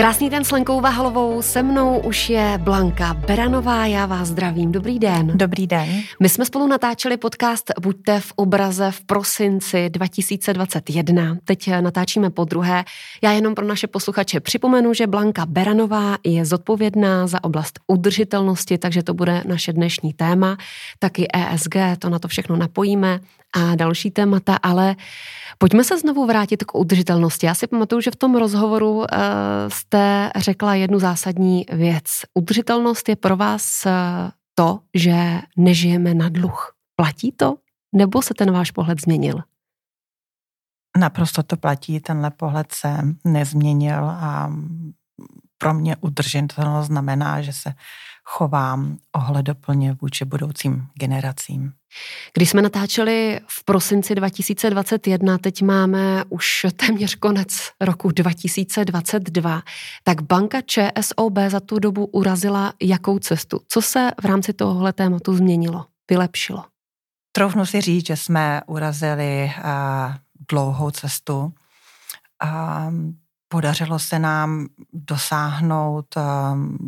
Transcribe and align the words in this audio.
Krásný 0.00 0.30
den 0.30 0.44
s 0.44 0.50
Lenkou 0.50 0.80
Vahalovou, 0.80 1.42
se 1.42 1.62
mnou 1.62 1.98
už 1.98 2.30
je 2.30 2.58
Blanka 2.58 3.14
Beranová, 3.14 3.86
já 3.86 4.06
vás 4.06 4.28
zdravím, 4.28 4.72
dobrý 4.72 4.98
den. 4.98 5.32
Dobrý 5.34 5.66
den. 5.66 5.88
My 6.20 6.28
jsme 6.28 6.44
spolu 6.44 6.66
natáčeli 6.66 7.16
podcast 7.16 7.70
Buďte 7.80 8.20
v 8.20 8.32
obraze 8.36 8.90
v 8.90 9.00
prosinci 9.00 9.90
2021, 9.90 11.36
teď 11.44 11.70
natáčíme 11.80 12.30
po 12.30 12.44
druhé. 12.44 12.84
Já 13.22 13.32
jenom 13.32 13.54
pro 13.54 13.66
naše 13.66 13.86
posluchače 13.86 14.40
připomenu, 14.40 14.94
že 14.94 15.06
Blanka 15.06 15.46
Beranová 15.46 16.16
je 16.24 16.44
zodpovědná 16.44 17.26
za 17.26 17.44
oblast 17.44 17.80
udržitelnosti, 17.86 18.78
takže 18.78 19.02
to 19.02 19.14
bude 19.14 19.42
naše 19.46 19.72
dnešní 19.72 20.12
téma, 20.12 20.56
taky 20.98 21.28
ESG, 21.34 21.76
to 21.98 22.10
na 22.10 22.18
to 22.18 22.28
všechno 22.28 22.56
napojíme 22.56 23.20
a 23.56 23.74
další 23.74 24.10
témata, 24.10 24.56
ale 24.62 24.96
pojďme 25.58 25.84
se 25.84 25.98
znovu 25.98 26.26
vrátit 26.26 26.64
k 26.64 26.74
udržitelnosti. 26.74 27.46
Já 27.46 27.54
si 27.54 27.66
pamatuju, 27.66 28.00
že 28.00 28.10
v 28.10 28.16
tom 28.16 28.34
rozhovoru 28.34 28.96
uh, 28.98 29.06
jste 29.68 30.30
řekla 30.36 30.74
jednu 30.74 30.98
zásadní 30.98 31.66
věc. 31.72 32.04
Udržitelnost 32.34 33.08
je 33.08 33.16
pro 33.16 33.36
vás 33.36 33.86
uh, 33.86 33.92
to, 34.54 34.80
že 34.94 35.40
nežijeme 35.56 36.14
na 36.14 36.28
dluh. 36.28 36.74
Platí 36.96 37.32
to? 37.32 37.56
Nebo 37.94 38.22
se 38.22 38.34
ten 38.34 38.52
váš 38.52 38.70
pohled 38.70 39.00
změnil? 39.00 39.42
Naprosto 40.98 41.42
to 41.42 41.56
platí, 41.56 42.00
tenhle 42.00 42.30
pohled 42.30 42.72
se 42.72 42.98
nezměnil 43.24 44.04
a 44.04 44.52
pro 45.58 45.74
mě 45.74 45.96
udržitelnost 46.00 46.86
znamená, 46.86 47.42
že 47.42 47.52
se 47.52 47.74
chovám 48.30 48.96
ohledoplně 49.12 49.96
vůči 50.00 50.24
budoucím 50.24 50.86
generacím. 50.94 51.72
Když 52.34 52.50
jsme 52.50 52.62
natáčeli 52.62 53.40
v 53.46 53.64
prosinci 53.64 54.14
2021, 54.14 55.38
teď 55.38 55.62
máme 55.62 56.24
už 56.28 56.66
téměř 56.76 57.14
konec 57.14 57.70
roku 57.80 58.10
2022, 58.10 59.62
tak 60.04 60.22
banka 60.22 60.60
ČSOB 60.60 61.38
za 61.48 61.60
tu 61.60 61.78
dobu 61.78 62.06
urazila 62.06 62.72
jakou 62.82 63.18
cestu? 63.18 63.60
Co 63.68 63.82
se 63.82 64.10
v 64.22 64.24
rámci 64.24 64.52
tohohle 64.52 64.92
tématu 64.92 65.36
změnilo, 65.36 65.86
vylepšilo? 66.10 66.64
Troufnu 67.32 67.66
si 67.66 67.80
říct, 67.80 68.06
že 68.06 68.16
jsme 68.16 68.60
urazili 68.66 69.52
uh, 69.58 70.14
dlouhou 70.50 70.90
cestu. 70.90 71.52
Uh, 72.44 72.92
podařilo 73.48 73.98
se 73.98 74.18
nám 74.18 74.66
dosáhnout 74.92 76.06
um, 76.16 76.78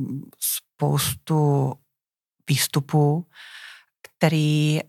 spoustu 0.82 1.72
výstupů, 2.48 3.26
který 4.02 4.80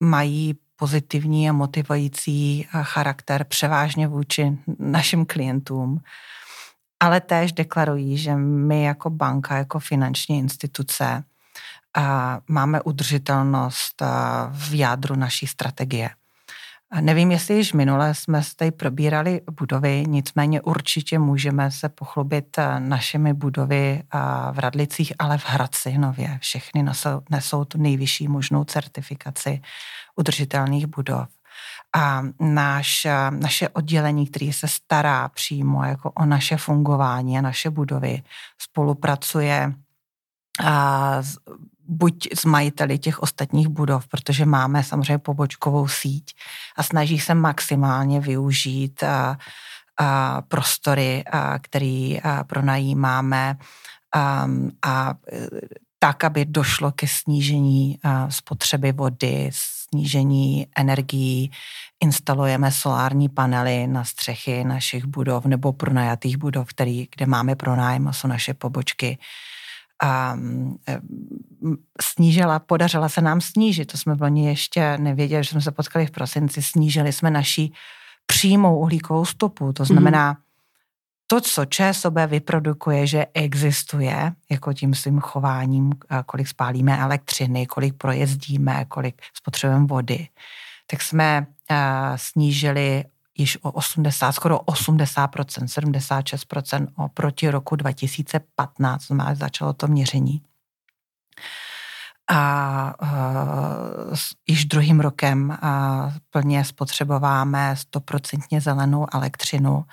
mají 0.00 0.54
pozitivní 0.76 1.50
a 1.50 1.52
motivující 1.52 2.68
charakter 2.82 3.44
převážně 3.44 4.08
vůči 4.08 4.58
našim 4.78 5.26
klientům, 5.26 6.00
ale 7.00 7.20
též 7.20 7.52
deklarují, 7.52 8.18
že 8.18 8.34
my 8.36 8.82
jako 8.82 9.10
banka, 9.10 9.56
jako 9.56 9.78
finanční 9.78 10.38
instituce 10.38 11.24
máme 12.48 12.82
udržitelnost 12.82 14.02
v 14.50 14.74
jádru 14.74 15.16
naší 15.16 15.46
strategie. 15.46 16.10
Nevím, 17.00 17.30
jestli 17.30 17.54
již 17.54 17.72
minule 17.72 18.14
jsme 18.14 18.42
tady 18.56 18.70
probírali 18.70 19.40
budovy, 19.50 20.04
nicméně 20.06 20.60
určitě 20.60 21.18
můžeme 21.18 21.70
se 21.70 21.88
pochlubit 21.88 22.58
eh, 22.58 22.80
našimi 22.80 23.34
budovy 23.34 24.02
eh, 24.02 24.18
v 24.52 24.58
Radlicích, 24.58 25.12
ale 25.18 25.38
v 25.38 25.44
Hradci 25.46 25.98
nově. 25.98 26.38
Všechny 26.40 26.82
nesou, 27.30 27.64
tu 27.64 27.78
nejvyšší 27.78 28.28
možnou 28.28 28.64
certifikaci 28.64 29.60
udržitelných 30.16 30.86
budov. 30.86 31.28
A 31.96 32.22
náš, 32.40 33.04
eh, 33.04 33.30
naše 33.30 33.68
oddělení, 33.68 34.26
který 34.26 34.52
se 34.52 34.68
stará 34.68 35.28
přímo 35.28 35.84
jako 35.84 36.10
o 36.10 36.24
naše 36.24 36.56
fungování 36.56 37.38
a 37.38 37.42
naše 37.42 37.70
budovy, 37.70 38.22
spolupracuje 38.58 39.72
a 40.64 41.22
buď 41.88 42.28
s 42.34 42.44
majiteli 42.44 42.98
těch 42.98 43.18
ostatních 43.18 43.68
budov, 43.68 44.08
protože 44.08 44.44
máme 44.44 44.82
samozřejmě 44.82 45.18
pobočkovou 45.18 45.88
síť 45.88 46.34
a 46.76 46.82
snaží 46.82 47.18
se 47.20 47.34
maximálně 47.34 48.20
využít 48.20 49.02
a, 49.02 49.38
a 49.96 50.42
prostory, 50.42 51.24
a, 51.24 51.58
který 51.58 52.20
a, 52.20 52.44
pronajímáme 52.44 53.56
a, 54.14 54.48
a 54.86 55.14
tak, 55.98 56.24
aby 56.24 56.44
došlo 56.44 56.92
ke 56.92 57.06
snížení 57.08 57.98
a, 58.02 58.30
spotřeby 58.30 58.92
vody, 58.92 59.50
snížení 59.52 60.66
energií, 60.76 61.50
instalujeme 62.00 62.72
solární 62.72 63.28
panely 63.28 63.86
na 63.86 64.04
střechy 64.04 64.64
našich 64.64 65.04
budov 65.04 65.44
nebo 65.44 65.72
pronajatých 65.72 66.36
budov, 66.36 66.68
který, 66.68 67.08
kde 67.16 67.26
máme 67.26 67.56
pronájem 67.56 68.08
a 68.08 68.12
jsou 68.12 68.28
naše 68.28 68.54
pobočky 68.54 69.18
a 70.02 70.36
e, 70.88 71.00
snížila, 72.02 72.58
podařila 72.58 73.08
se 73.08 73.20
nám 73.20 73.40
snížit, 73.40 73.84
to 73.84 73.98
jsme 73.98 74.14
v 74.14 74.22
loni 74.22 74.46
ještě 74.46 74.98
nevěděli, 74.98 75.44
že 75.44 75.50
jsme 75.50 75.60
se 75.60 75.70
potkali 75.70 76.06
v 76.06 76.10
prosinci, 76.10 76.62
snížili 76.62 77.12
jsme 77.12 77.30
naší 77.30 77.72
přímou 78.26 78.78
uhlíkovou 78.78 79.24
stopu, 79.24 79.72
to 79.72 79.84
znamená, 79.84 80.30
mm. 80.30 80.36
to, 81.26 81.40
co 81.40 81.64
ČSOB 81.64 82.14
vyprodukuje, 82.26 83.06
že 83.06 83.26
existuje, 83.34 84.32
jako 84.50 84.72
tím 84.72 84.94
svým 84.94 85.20
chováním, 85.20 85.92
kolik 86.26 86.48
spálíme 86.48 86.98
elektřiny, 86.98 87.66
kolik 87.66 87.94
projezdíme, 87.94 88.84
kolik 88.88 89.22
spotřebujeme 89.34 89.86
vody, 89.86 90.28
tak 90.86 91.02
jsme 91.02 91.46
snížili 92.16 93.04
již 93.38 93.58
o 93.62 93.70
80, 93.70 94.32
skoro 94.32 94.58
80%, 94.58 95.28
76% 95.64 96.86
oproti 96.96 97.50
roku 97.50 97.76
2015, 97.76 99.06
znamená, 99.06 99.34
začalo 99.34 99.72
to 99.72 99.86
měření. 99.86 100.42
A 102.30 102.94
uh, 103.02 104.16
již 104.48 104.64
druhým 104.64 105.00
rokem 105.00 105.58
uh, 105.62 106.12
plně 106.30 106.64
spotřebováme 106.64 107.74
100% 107.94 108.60
zelenou 108.60 109.06
elektřinu. 109.14 109.84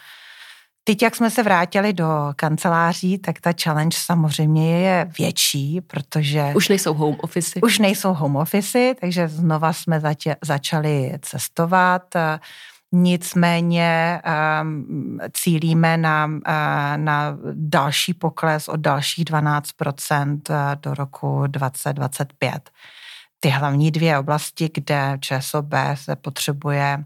Teď, 0.84 1.04
jak 1.04 1.16
jsme 1.16 1.32
se 1.32 1.44
vrátili 1.44 1.94
do 1.94 2.34
kanceláří, 2.36 3.18
tak 3.18 3.40
ta 3.40 3.54
challenge 3.64 3.98
samozřejmě 4.02 4.80
je 4.80 5.12
větší, 5.20 5.82
protože... 5.82 6.54
Už 6.56 6.70
nejsou 6.70 6.94
home 6.94 7.18
office. 7.22 7.60
Už 7.64 7.80
nejsou 7.80 8.14
home 8.14 8.36
office, 8.36 8.96
takže 9.02 9.28
znova 9.28 9.74
jsme 9.74 10.00
zač- 10.00 10.38
začali 10.42 11.14
cestovat. 11.22 12.16
Uh, 12.16 12.22
Nicméně 12.98 14.22
um, 14.62 15.20
cílíme 15.34 15.98
na, 15.98 16.26
uh, 16.26 16.42
na 16.96 17.38
další 17.54 18.14
pokles 18.14 18.68
o 18.68 18.78
dalších 18.78 19.26
12 19.26 19.70
eh, 20.50 20.76
do 20.76 20.94
roku 20.94 21.48
2025. 21.48 22.72
Ty 23.40 23.50
hlavní 23.50 23.92
dvě 23.92 24.20
oblasti, 24.20 24.70
kde 24.74 25.18
ČSOB 25.22 25.74
se 25.94 26.16
potřebuje 26.16 27.06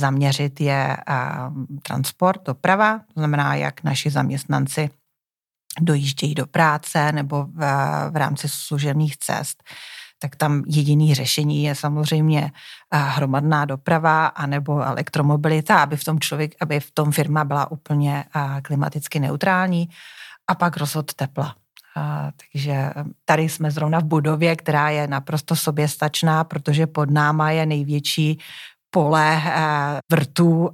zaměřit, 0.00 0.60
je 0.60 0.96
uh, 1.08 1.76
transport, 1.82 2.42
doprava, 2.44 2.98
to 2.98 3.20
znamená, 3.20 3.54
jak 3.54 3.82
naši 3.82 4.10
zaměstnanci 4.10 4.90
dojíždějí 5.80 6.34
do 6.34 6.46
práce 6.46 7.12
nebo 7.12 7.44
v, 7.44 7.58
v 8.10 8.16
rámci 8.16 8.48
služebních 8.48 9.16
cest 9.16 9.62
tak 10.18 10.36
tam 10.36 10.62
jediný 10.66 11.14
řešení 11.14 11.64
je 11.64 11.74
samozřejmě 11.74 12.52
eh, 12.90 12.98
hromadná 12.98 13.64
doprava 13.64 14.26
anebo 14.26 14.82
elektromobilita, 14.82 15.82
aby 15.82 15.96
v 15.96 16.04
tom 16.04 16.20
člověk, 16.20 16.54
aby 16.60 16.80
v 16.80 16.90
tom 16.90 17.12
firma 17.12 17.44
byla 17.44 17.70
úplně 17.70 18.24
eh, 18.36 18.60
klimaticky 18.62 19.20
neutrální 19.20 19.88
a 20.46 20.54
pak 20.54 20.76
rozhod 20.76 21.14
tepla. 21.14 21.54
A, 21.96 22.30
takže 22.42 22.72
eh, 22.72 22.92
tady 23.24 23.42
jsme 23.42 23.70
zrovna 23.70 24.00
v 24.00 24.04
budově, 24.04 24.56
která 24.56 24.90
je 24.90 25.06
naprosto 25.06 25.56
soběstačná, 25.56 26.44
protože 26.44 26.86
pod 26.86 27.10
náma 27.10 27.50
je 27.50 27.66
největší 27.66 28.38
pole 28.90 29.42
vrtů 30.10 30.70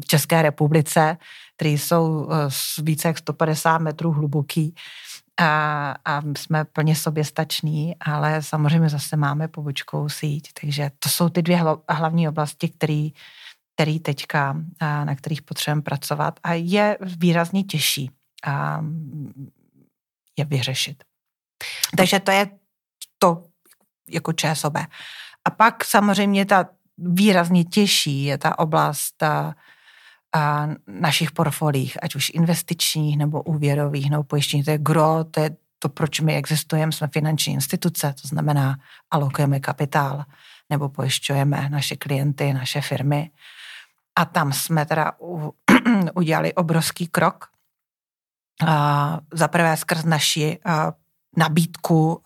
v 0.00 0.06
České 0.06 0.42
republice, 0.42 1.16
které 1.56 1.70
jsou 1.70 2.28
více 2.82 3.08
jak 3.08 3.18
150 3.18 3.78
metrů 3.78 4.12
hluboký 4.12 4.74
a, 5.40 5.94
a 6.04 6.22
jsme 6.36 6.64
plně 6.64 6.96
soběstační, 6.96 7.96
ale 8.00 8.42
samozřejmě 8.42 8.88
zase 8.88 9.16
máme 9.16 9.48
pobočkovou 9.48 10.08
síť, 10.08 10.52
takže 10.60 10.90
to 10.98 11.08
jsou 11.08 11.28
ty 11.28 11.42
dvě 11.42 11.62
hlavní 11.88 12.28
oblasti, 12.28 12.68
který, 12.68 13.12
který 13.74 14.00
teďka, 14.00 14.56
na 14.80 15.14
kterých 15.14 15.42
potřebujeme 15.42 15.82
pracovat 15.82 16.40
a 16.42 16.52
je 16.52 16.98
výrazně 17.00 17.64
těžší 17.64 18.10
a 18.46 18.84
je 20.38 20.44
vyřešit. 20.44 21.04
Takže 21.96 22.20
to 22.20 22.30
je 22.30 22.50
to 23.18 23.44
jako 24.08 24.32
ČSOB. 24.32 24.76
A 25.44 25.50
pak 25.50 25.84
samozřejmě 25.84 26.46
ta 26.46 26.68
výrazně 26.98 27.64
těžší 27.64 28.24
je 28.24 28.38
ta 28.38 28.58
oblast 28.58 29.14
ta, 29.16 29.54
a 30.34 30.68
našich 30.86 31.30
portfolích, 31.30 31.98
ať 32.02 32.14
už 32.14 32.30
investičních 32.34 33.18
nebo 33.18 33.42
úvěrových 33.42 34.10
nebo 34.10 34.24
pojištění. 34.24 34.64
To 34.64 34.70
je 34.70 34.78
gro, 34.78 35.24
to 35.24 35.40
je 35.40 35.50
to, 35.78 35.88
proč 35.88 36.20
my 36.20 36.36
existujeme, 36.36 36.92
jsme 36.92 37.08
finanční 37.08 37.52
instituce, 37.52 38.14
to 38.22 38.28
znamená 38.28 38.76
alokujeme 39.10 39.60
kapitál 39.60 40.24
nebo 40.70 40.88
pojišťujeme 40.88 41.68
naše 41.68 41.96
klienty, 41.96 42.52
naše 42.52 42.80
firmy. 42.80 43.30
A 44.16 44.24
tam 44.24 44.52
jsme 44.52 44.86
teda 44.86 45.12
u, 45.20 45.54
udělali 46.14 46.54
obrovský 46.54 47.06
krok 47.06 47.46
za 49.32 49.48
prvé 49.48 49.76
skrz 49.76 50.04
naši 50.04 50.58
nabídku 51.36 52.22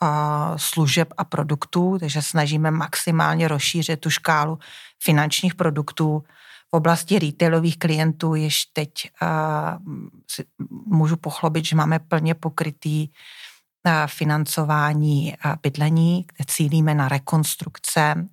služeb 0.56 1.08
a 1.16 1.24
produktů, 1.24 1.96
takže 2.00 2.22
snažíme 2.22 2.70
maximálně 2.70 3.48
rozšířit 3.48 4.00
tu 4.00 4.10
škálu 4.10 4.58
finančních 5.02 5.54
produktů. 5.54 6.24
V 6.74 6.76
oblasti 6.76 7.18
retailových 7.18 7.78
klientů 7.78 8.34
již 8.34 8.64
teď 8.64 8.92
můžu 10.86 11.16
pochlobit, 11.16 11.64
že 11.64 11.76
máme 11.76 11.98
plně 11.98 12.34
pokrytý 12.34 13.08
financování 14.06 15.34
bydlení, 15.62 16.26
kde 16.36 16.44
cílíme 16.48 16.94
na 16.94 17.08
rekonstrukce 17.08 18.28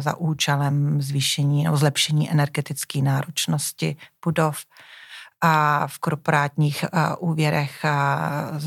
za 0.00 0.16
účelem 0.16 1.02
zvýšení 1.02 1.64
nebo 1.64 1.76
zlepšení 1.76 2.30
energetické 2.30 3.02
náročnosti 3.02 3.96
budov 4.24 4.58
a 5.40 5.86
v 5.86 5.98
korporátních 5.98 6.84
úvěrech 7.18 7.84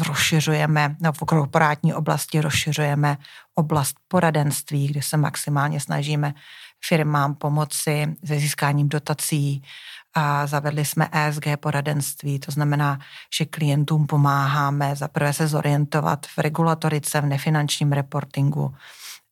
rozšiřujeme, 0.07 0.95
no 1.01 1.13
v 1.13 1.19
korporátní 1.19 1.93
oblasti 1.93 2.41
rozšiřujeme 2.41 3.17
oblast 3.55 3.95
poradenství, 4.07 4.87
kde 4.87 5.01
se 5.01 5.17
maximálně 5.17 5.79
snažíme 5.79 6.33
firmám 6.85 7.35
pomoci 7.35 8.15
se 8.25 8.39
získáním 8.39 8.89
dotací. 8.89 9.63
A 10.15 10.47
zavedli 10.47 10.85
jsme 10.85 11.09
ESG 11.11 11.45
poradenství, 11.59 12.39
to 12.39 12.51
znamená, 12.51 12.99
že 13.37 13.45
klientům 13.45 14.07
pomáháme 14.07 14.95
zaprvé 14.95 15.33
se 15.33 15.47
zorientovat 15.47 16.25
v 16.25 16.37
regulatorice, 16.37 17.21
v 17.21 17.25
nefinančním 17.25 17.91
reportingu, 17.91 18.75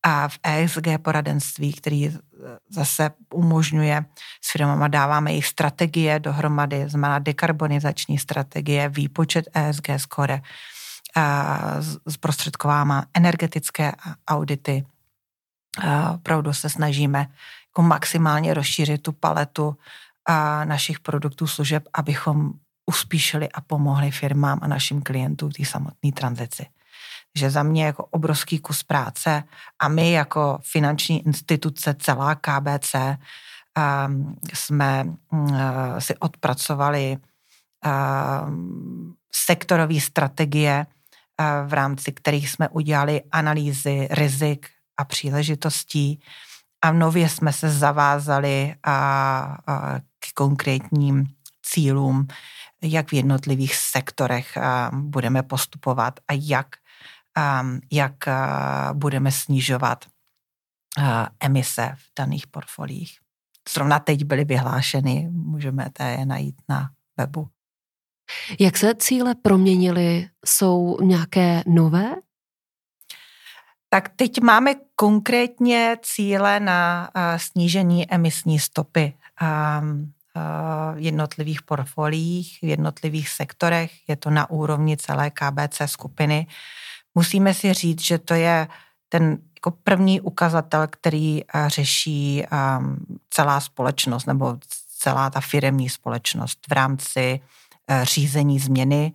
a 0.04 0.28
v 0.28 0.40
ESG 0.44 0.88
poradenství, 1.02 1.74
který 1.74 2.18
zase 2.70 3.12
umožňuje 3.34 4.06
s 4.42 4.52
firmama, 4.52 4.88
dáváme 4.88 5.32
jejich 5.32 5.48
strategie 5.48 6.20
dohromady, 6.20 6.90
znamená 6.90 7.20
dekarbonizační 7.20 8.18
strategie, 8.18 8.90
výpočet 8.90 9.50
ESG 9.54 9.88
score, 9.98 10.42
zprostředkováme 12.10 13.04
energetické 13.14 13.92
audity. 14.28 14.86
Opravdu 16.14 16.54
se 16.54 16.70
snažíme 16.70 17.28
jako 17.70 17.82
maximálně 17.82 18.54
rozšířit 18.54 19.02
tu 19.02 19.12
paletu 19.12 19.78
našich 20.64 21.00
produktů, 21.00 21.48
služeb, 21.48 21.84
abychom 21.94 22.52
uspíšili 22.86 23.50
a 23.52 23.62
pomohli 23.62 24.12
firmám 24.12 24.60
a 24.62 24.68
našim 24.68 25.02
klientům 25.02 25.52
té 25.52 25.66
samotné 25.66 26.12
tranzici 26.12 26.66
že 27.38 27.50
za 27.50 27.64
mě 27.64 27.86
jako 27.86 28.06
obrovský 28.06 28.60
kus 28.60 28.84
práce 28.84 29.44
a 29.80 29.88
my 29.88 30.12
jako 30.12 30.60
finanční 30.62 31.26
instituce, 31.26 31.96
celá 32.00 32.36
KBC, 32.36 32.96
um, 34.06 34.36
jsme 34.54 35.06
um, 35.32 35.56
si 36.00 36.18
odpracovali 36.18 37.18
um, 38.48 39.16
sektorové 39.36 40.00
strategie, 40.00 40.86
uh, 40.86 41.70
v 41.70 41.74
rámci 41.74 42.12
kterých 42.12 42.50
jsme 42.50 42.70
udělali 42.70 43.22
analýzy 43.32 44.08
rizik 44.12 44.70
a 44.98 45.06
příležitostí 45.06 46.20
a 46.82 46.92
nově 46.92 47.30
jsme 47.30 47.54
se 47.54 47.72
zavázali 47.72 48.76
a, 48.84 48.94
a 49.68 50.00
k 50.00 50.34
konkrétním 50.34 51.26
cílům, 51.62 52.28
jak 52.82 53.10
v 53.10 53.14
jednotlivých 53.14 53.76
sektorech 53.76 54.58
budeme 54.92 55.44
postupovat 55.44 56.20
a 56.28 56.34
jak 56.34 56.68
jak 57.92 58.16
budeme 58.94 59.32
snižovat 59.32 60.06
emise 61.40 61.90
v 61.96 62.12
daných 62.20 62.48
portfoliích. 62.48 63.20
Zrovna 63.70 64.00
teď 64.00 64.24
byly 64.24 64.46
vyhlášeny, 64.46 65.30
můžeme 65.32 65.90
je 66.04 66.26
najít 66.26 66.62
na 66.70 66.90
webu. 67.18 67.50
Jak 68.60 68.78
se 68.78 68.96
cíle 68.96 69.36
proměnily? 69.36 70.30
Jsou 70.46 70.98
nějaké 71.02 71.64
nové? 71.68 72.16
Tak 73.90 74.10
teď 74.10 74.42
máme 74.42 74.76
konkrétně 74.96 75.98
cíle 76.02 76.60
na 76.60 77.10
snížení 77.38 78.12
emisní 78.12 78.60
stopy 78.60 79.14
v 80.36 80.96
jednotlivých 80.96 81.62
portfoliích, 81.62 82.60
v 82.62 82.66
jednotlivých 82.66 83.30
sektorech. 83.30 84.10
Je 84.10 84.16
to 84.16 84.30
na 84.30 84.50
úrovni 84.50 84.98
celé 84.98 85.30
KBC 85.30 85.82
skupiny 85.86 86.48
musíme 87.16 87.54
si 87.54 87.74
říct, 87.74 88.02
že 88.02 88.18
to 88.18 88.34
je 88.34 88.68
ten 89.10 89.38
jako 89.56 89.72
první 89.84 90.22
ukazatel, 90.22 90.88
který 90.88 91.42
eh, 91.44 91.70
řeší 91.70 92.44
um, 92.52 92.98
celá 93.30 93.60
společnost 93.60 94.26
nebo 94.26 94.58
celá 94.98 95.30
ta 95.30 95.42
firemní 95.42 95.90
společnost 95.90 96.60
v 96.70 96.72
rámci 96.72 97.40
uh, 97.90 98.04
řízení 98.04 98.60
změny 98.60 99.14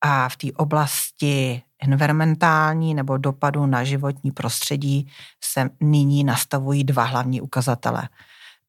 a 0.00 0.28
v 0.28 0.36
té 0.36 0.52
oblasti 0.56 1.62
environmentální 1.82 2.94
nebo 2.94 3.16
dopadu 3.16 3.66
na 3.66 3.84
životní 3.84 4.30
prostředí 4.30 5.12
se 5.44 5.70
nyní 5.80 6.24
nastavují 6.24 6.84
dva 6.84 7.04
hlavní 7.04 7.40
ukazatele. 7.40 8.08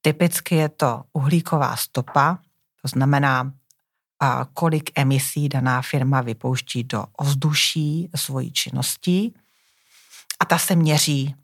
Typicky 0.01 0.55
je 0.55 0.69
to 0.69 1.03
uhlíková 1.13 1.75
stopa, 1.75 2.37
to 2.81 2.87
znamená 2.87 3.51
kolik 4.53 4.99
emisí 4.99 5.49
daná 5.49 5.81
firma 5.81 6.21
vypouští 6.21 6.83
do 6.83 7.05
ovzduší 7.17 8.09
svojí 8.15 8.51
činností. 8.51 9.33
A 10.39 10.45
ta 10.45 10.57
se 10.57 10.75
měří 10.75 11.35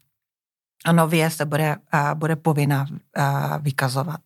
a 0.85 0.91
nově 0.91 1.29
se 1.29 1.45
bude, 1.45 1.75
bude 2.13 2.35
povinna 2.35 2.85
vykazovat. 3.59 4.21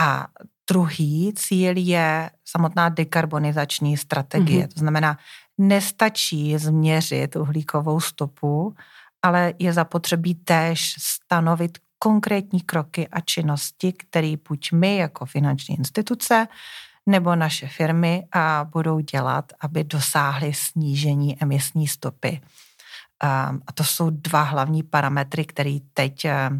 A 0.00 0.26
druhý 0.70 1.32
cíl 1.36 1.76
je 1.76 2.30
samotná 2.44 2.88
dekarbonizační 2.88 3.96
strategie. 3.96 4.64
Mm-hmm. 4.64 4.72
To 4.72 4.80
znamená, 4.80 5.18
nestačí 5.58 6.58
změřit 6.58 7.36
uhlíkovou 7.36 8.00
stopu, 8.00 8.74
ale 9.22 9.54
je 9.58 9.72
zapotřebí 9.72 10.34
též 10.34 10.94
stanovit 10.98 11.78
konkrétní 11.98 12.60
kroky 12.60 13.08
a 13.08 13.20
činnosti, 13.20 13.92
které 13.92 14.34
buď 14.48 14.72
my 14.72 14.96
jako 14.96 15.26
finanční 15.26 15.78
instituce 15.78 16.48
nebo 17.08 17.36
naše 17.36 17.68
firmy 17.68 18.24
a 18.32 18.66
budou 18.72 19.00
dělat, 19.00 19.52
aby 19.60 19.84
dosáhly 19.84 20.54
snížení 20.54 21.42
emisní 21.42 21.88
stopy. 21.88 22.40
A 23.66 23.72
to 23.74 23.84
jsou 23.84 24.10
dva 24.10 24.42
hlavní 24.42 24.82
parametry, 24.82 25.44
které 25.44 25.78
teď 25.94 26.24
eh, 26.24 26.50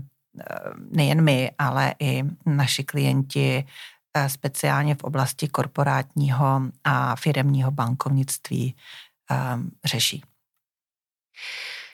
nejen 0.90 1.24
my, 1.24 1.50
ale 1.58 1.94
i 2.00 2.22
naši 2.46 2.84
klienti 2.84 3.64
eh, 4.14 4.28
speciálně 4.28 4.94
v 4.94 5.04
oblasti 5.04 5.48
korporátního 5.48 6.62
a 6.84 7.16
firemního 7.16 7.70
bankovnictví 7.70 8.76
eh, 9.30 9.36
řeší. 9.84 10.22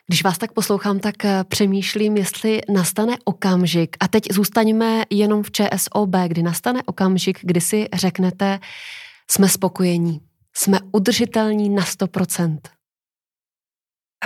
Když 0.08 0.24
vás 0.24 0.38
tak 0.38 0.52
poslouchám, 0.52 0.98
tak 0.98 1.24
eh, 1.24 1.44
přemýšlím, 1.48 2.16
jestli 2.16 2.60
nastane 2.68 3.16
okamžik, 3.24 3.96
a 4.00 4.08
teď 4.08 4.22
zůstaňme 4.32 5.04
jenom 5.10 5.42
v 5.42 5.50
ČSOB, 5.50 6.10
kdy 6.26 6.42
nastane 6.42 6.82
okamžik, 6.86 7.38
kdy 7.42 7.60
si 7.60 7.88
řeknete, 7.94 8.58
jsme 9.30 9.48
spokojení, 9.48 10.20
jsme 10.54 10.78
udržitelní 10.92 11.68
na 11.68 11.82
100%. 11.82 12.58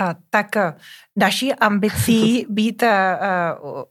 A, 0.01 0.15
tak 0.29 0.57
eh, 0.57 0.73
naší 1.15 1.53
ambicí 1.53 2.45
být 2.49 2.83
uh, 2.83 2.89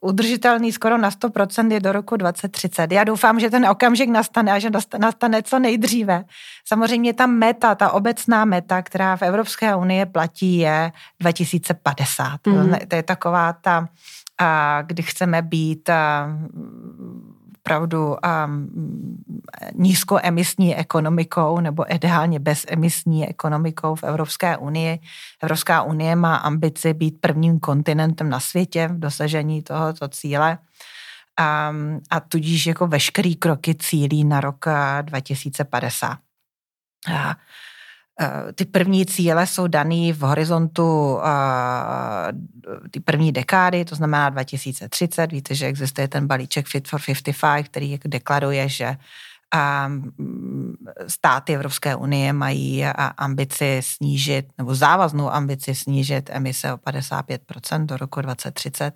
udržitelný 0.00 0.72
skoro 0.72 0.98
na 0.98 1.10
100% 1.10 1.72
je 1.72 1.80
do 1.80 1.92
roku 1.92 2.16
2030. 2.16 2.92
Já 2.92 3.04
doufám, 3.04 3.40
že 3.40 3.50
ten 3.50 3.66
okamžik 3.66 4.10
nastane 4.10 4.52
a 4.52 4.58
že 4.58 4.70
nastane 4.98 5.42
co 5.42 5.58
nejdříve. 5.58 6.24
Samozřejmě 6.64 7.12
ta 7.12 7.26
meta, 7.26 7.74
ta 7.74 7.90
obecná 7.90 8.44
meta, 8.44 8.82
která 8.82 9.16
v 9.16 9.22
Evropské 9.22 9.74
unii 9.76 10.06
platí, 10.06 10.58
je 10.58 10.92
2050. 11.20 12.46
Mm. 12.46 12.74
To 12.88 12.96
je 12.96 13.02
taková 13.02 13.52
ta, 13.52 13.88
kdy 14.86 15.02
chceme 15.02 15.42
být 15.42 15.90
opravdu 17.70 18.16
um, 18.46 18.70
nízkoemisní 19.74 20.76
ekonomikou 20.76 21.60
nebo 21.60 21.94
ideálně 21.94 22.38
bezemisní 22.38 23.28
ekonomikou 23.28 23.94
v 23.94 24.04
Evropské 24.04 24.56
unii. 24.56 24.98
Evropská 25.42 25.82
unie 25.82 26.16
má 26.16 26.36
ambici 26.36 26.94
být 26.94 27.20
prvním 27.20 27.60
kontinentem 27.60 28.28
na 28.28 28.40
světě 28.40 28.88
v 28.88 28.98
dosažení 28.98 29.62
tohoto 29.62 30.08
cíle 30.08 30.58
um, 31.40 32.00
a 32.10 32.20
tudíž 32.20 32.66
jako 32.66 32.86
veškerý 32.86 33.36
kroky 33.36 33.74
cílí 33.74 34.24
na 34.24 34.40
rok 34.40 34.64
2050. 35.02 36.10
Uh, 36.10 36.16
Eh, 37.08 37.34
ty 38.54 38.64
první 38.64 39.06
cíle 39.06 39.46
jsou 39.46 39.66
daný 39.66 40.12
v 40.12 40.20
horizontu 40.20 41.14
uh, 41.14 41.22
ty 42.90 43.00
první 43.00 43.32
dekády, 43.32 43.84
to 43.84 43.94
znamená 43.94 44.30
2030. 44.30 45.32
Víte, 45.32 45.54
že 45.54 45.66
existuje 45.66 46.08
ten 46.08 46.26
balíček 46.26 46.66
Fit 46.66 46.88
for 46.88 47.00
55, 47.00 47.68
který 47.68 47.98
deklaruje, 48.04 48.68
že 48.68 48.96
um, 49.86 50.12
státy 51.06 51.54
Evropské 51.54 51.96
unie 51.96 52.32
mají 52.32 52.84
ambici 53.16 53.80
snížit, 53.84 54.46
nebo 54.58 54.74
závaznou 54.74 55.30
ambici 55.30 55.74
snížit 55.74 56.30
emise 56.32 56.72
o 56.72 56.76
55% 56.76 57.86
do 57.86 57.96
roku 57.96 58.20
2030. 58.20 58.94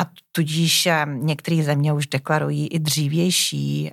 a 0.00 0.06
tudíž 0.32 0.88
některé 1.06 1.62
země 1.62 1.92
už 1.92 2.06
deklarují 2.06 2.68
i 2.68 2.78
dřívější, 2.78 3.90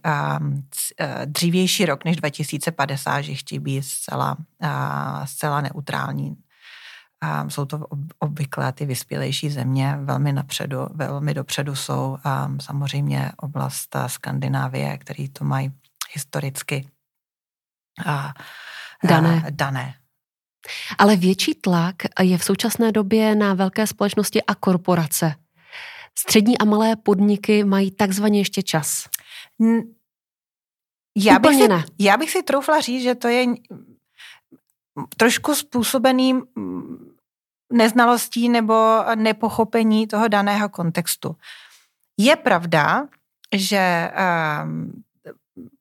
dřívější 1.26 1.86
rok 1.86 2.06
než 2.06 2.16
2050, 2.16 3.22
že 3.22 3.34
chtějí 3.34 3.60
být 3.60 3.84
zcela, 3.84 4.38
zcela 5.26 5.62
neutrální. 5.62 6.36
Jsou 7.48 7.66
to 7.66 7.86
obvykle 8.20 8.74
ty 8.74 8.86
vyspělejší 8.86 9.50
země, 9.50 9.98
velmi 10.02 10.34
napředu, 10.34 10.88
velmi 10.94 11.34
dopředu 11.34 11.76
jsou 11.76 12.18
samozřejmě 12.62 13.32
oblast 13.38 13.96
Skandinávie, 14.08 14.98
který 14.98 15.30
to 15.30 15.46
mají 15.46 15.72
historicky 16.14 16.90
dané. 19.04 19.44
dané. 19.50 19.96
Ale 20.98 21.16
větší 21.16 21.56
tlak 21.56 21.96
je 22.22 22.38
v 22.38 22.44
současné 22.44 22.92
době 22.92 23.36
na 23.36 23.54
velké 23.54 23.88
společnosti 23.88 24.44
a 24.44 24.56
korporace. 24.56 25.36
Střední 26.20 26.58
a 26.58 26.66
malé 26.66 26.96
podniky 26.96 27.64
mají 27.64 27.92
takzvaně 27.92 28.40
ještě 28.40 28.64
čas. 28.64 29.10
Já 31.18 31.40
bych, 31.40 31.56
si, 31.56 31.68
ne. 31.68 31.86
já 32.00 32.18
bych 32.18 32.32
si 32.32 32.44
troufla 32.44 32.80
říct, 32.80 33.04
že 33.04 33.16
to 33.16 33.28
je 33.28 33.46
trošku 35.18 35.56
způsobený 35.56 36.42
neznalostí 37.74 38.50
nebo 38.50 39.04
nepochopení 39.16 40.08
toho 40.08 40.28
daného 40.28 40.70
kontextu. 40.70 41.36
Je 42.18 42.36
pravda, 42.36 43.08
že 43.56 44.12
um, 44.64 45.04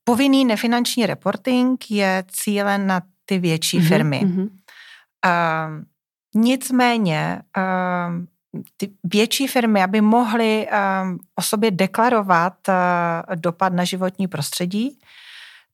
povinný 0.05 0.45
nefinanční 0.45 1.07
reporting 1.07 1.91
je 1.91 2.25
cílen 2.29 2.87
na 2.87 3.03
ty 3.25 3.39
větší 3.39 3.79
mm-hmm, 3.79 3.89
firmy. 3.89 4.23
Mm-hmm. 4.25 4.49
Um, 5.27 5.87
nicméně 6.35 7.43
um, 7.57 8.29
ty 8.77 8.91
větší 9.05 9.47
firmy, 9.47 9.83
aby 9.83 10.01
mohly 10.01 10.69
um, 11.03 11.19
o 11.35 11.43
sobě 11.43 11.71
deklarovat 11.71 12.55
uh, 12.69 12.75
dopad 13.35 13.73
na 13.73 13.85
životní 13.85 14.29
prostředí, 14.29 14.99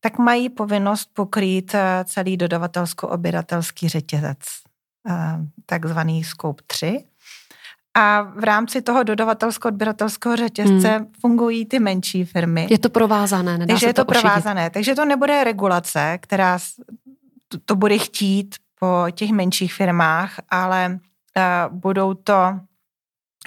tak 0.01 0.19
mají 0.19 0.49
povinnost 0.49 1.11
pokrýt 1.15 1.75
uh, 1.75 1.81
celý 2.05 2.37
dodavatelsko-obědatelský 2.37 3.89
řetězec, 3.89 4.39
uh, 5.09 5.15
takzvaný 5.67 6.25
Scope 6.25 6.63
3. 6.67 7.05
A 7.97 8.23
v 8.23 8.45
rámci 8.45 8.83
toho 8.83 9.03
dodavatelsko-odběratelského 9.03 10.37
řetězce 10.37 10.89
hmm. 10.89 11.07
fungují 11.21 11.67
ty 11.67 11.79
menší 11.79 12.25
firmy. 12.25 12.67
Je 12.71 12.79
to 12.79 12.91
provázané, 12.91 13.59
nedá 13.59 13.73
Takže 13.73 13.87
se 13.87 13.91
je 13.91 13.95
to, 13.95 14.05
to 14.05 14.13
provázané. 14.13 14.71
Takže 14.71 14.95
to 14.95 15.05
nebude 15.05 15.45
regulace, 15.45 16.19
která 16.21 16.59
to, 17.49 17.59
to 17.65 17.77
bude 17.77 17.99
chtít 17.99 18.55
po 18.81 19.07
těch 19.11 19.31
menších 19.31 19.75
firmách, 19.75 20.41
ale 20.51 20.99
budou 21.69 22.15
to 22.15 22.35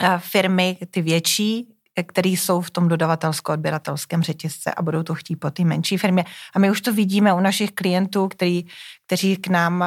uh, 0.02 0.18
firmy, 0.18 0.78
ty 0.92 1.02
větší, 1.02 1.74
které 2.08 2.30
jsou 2.30 2.62
v 2.62 2.72
tom 2.72 2.88
dodavatelsko-odběratelském 2.88 4.22
řetězce 4.22 4.74
a 4.74 4.82
budou 4.82 5.04
to 5.04 5.16
chtít 5.16 5.36
po 5.36 5.52
té 5.52 5.64
menší 5.64 5.98
firmě. 5.98 6.26
A 6.56 6.60
my 6.60 6.72
už 6.72 6.82
to 6.82 6.94
vidíme 6.94 7.34
u 7.34 7.40
našich 7.40 7.72
klientů, 7.72 8.28
který, 8.28 8.66
kteří 9.06 9.38
k 9.38 9.48
nám 9.48 9.86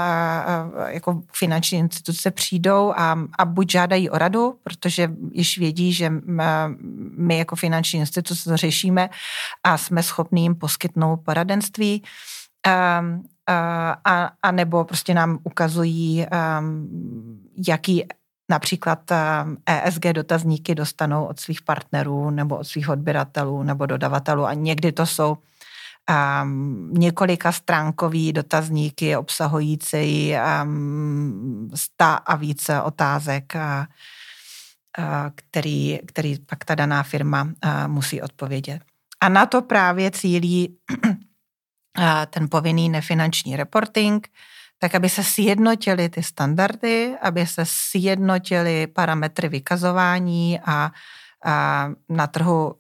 jako 0.87 1.23
finanční 1.33 1.78
instituce 1.78 2.30
přijdou 2.30 2.92
a, 2.97 3.19
a 3.38 3.45
buď 3.45 3.71
žádají 3.71 4.11
o 4.11 4.19
radu, 4.19 4.59
protože 4.62 5.11
již 5.33 5.59
vědí, 5.59 5.92
že 5.92 6.12
my 7.16 7.38
jako 7.38 7.57
finanční 7.57 8.00
instituce 8.00 8.50
to 8.50 8.57
řešíme 8.57 9.11
a 9.64 9.78
jsme 9.78 10.02
schopni 10.02 10.42
jim 10.42 10.54
poskytnout 10.54 11.16
poradenství, 11.16 12.02
a, 12.66 13.04
a, 14.04 14.30
a 14.42 14.50
nebo 14.50 14.85
prostě 14.85 15.14
nám 15.14 15.38
ukazují, 15.45 16.26
jaký 17.69 18.05
například 18.50 19.12
ESG 19.67 20.07
eh, 20.07 20.09
e 20.09 20.12
dotazníky 20.12 20.75
dostanou 20.75 21.25
od 21.25 21.40
svých 21.40 21.62
partnerů 21.62 22.31
nebo 22.31 22.57
od 22.57 22.64
svých 22.64 22.88
odběratelů 22.88 23.62
nebo 23.62 23.87
dodavatelů 23.87 24.47
a 24.47 24.55
někdy 24.55 24.93
to 24.93 25.07
jsou 25.07 25.37
um, 26.11 26.95
několika 26.95 27.52
stránkový 27.52 28.33
dotazníky 28.33 29.17
obsahující 29.17 30.35
um, 30.62 31.71
sta 31.75 32.14
a 32.14 32.37
více 32.37 32.83
otázek, 32.83 33.57
a, 33.57 33.87
a, 34.99 35.31
který, 35.35 35.99
který 36.07 36.38
pak 36.38 36.64
ta 36.64 36.75
daná 36.75 37.02
firma 37.02 37.49
a, 37.62 37.87
musí 37.87 38.23
odpovědět. 38.23 38.81
A 39.21 39.29
na 39.29 39.47
to 39.47 39.62
právě 39.62 40.11
cílí 40.11 40.76
ten 42.31 42.49
povinný 42.50 42.88
nefinanční 42.88 43.57
reporting, 43.57 44.29
tak 44.80 44.94
aby 44.94 45.08
se 45.08 45.25
sjednotily 45.25 46.08
ty 46.08 46.22
standardy, 46.22 47.16
aby 47.22 47.46
se 47.46 47.62
sjednotily 47.64 48.87
parametry 48.87 49.49
vykazování 49.49 50.60
a, 50.64 50.90
a 51.44 51.90
na 52.08 52.26
trhu 52.26 52.66
uh, 52.66 52.78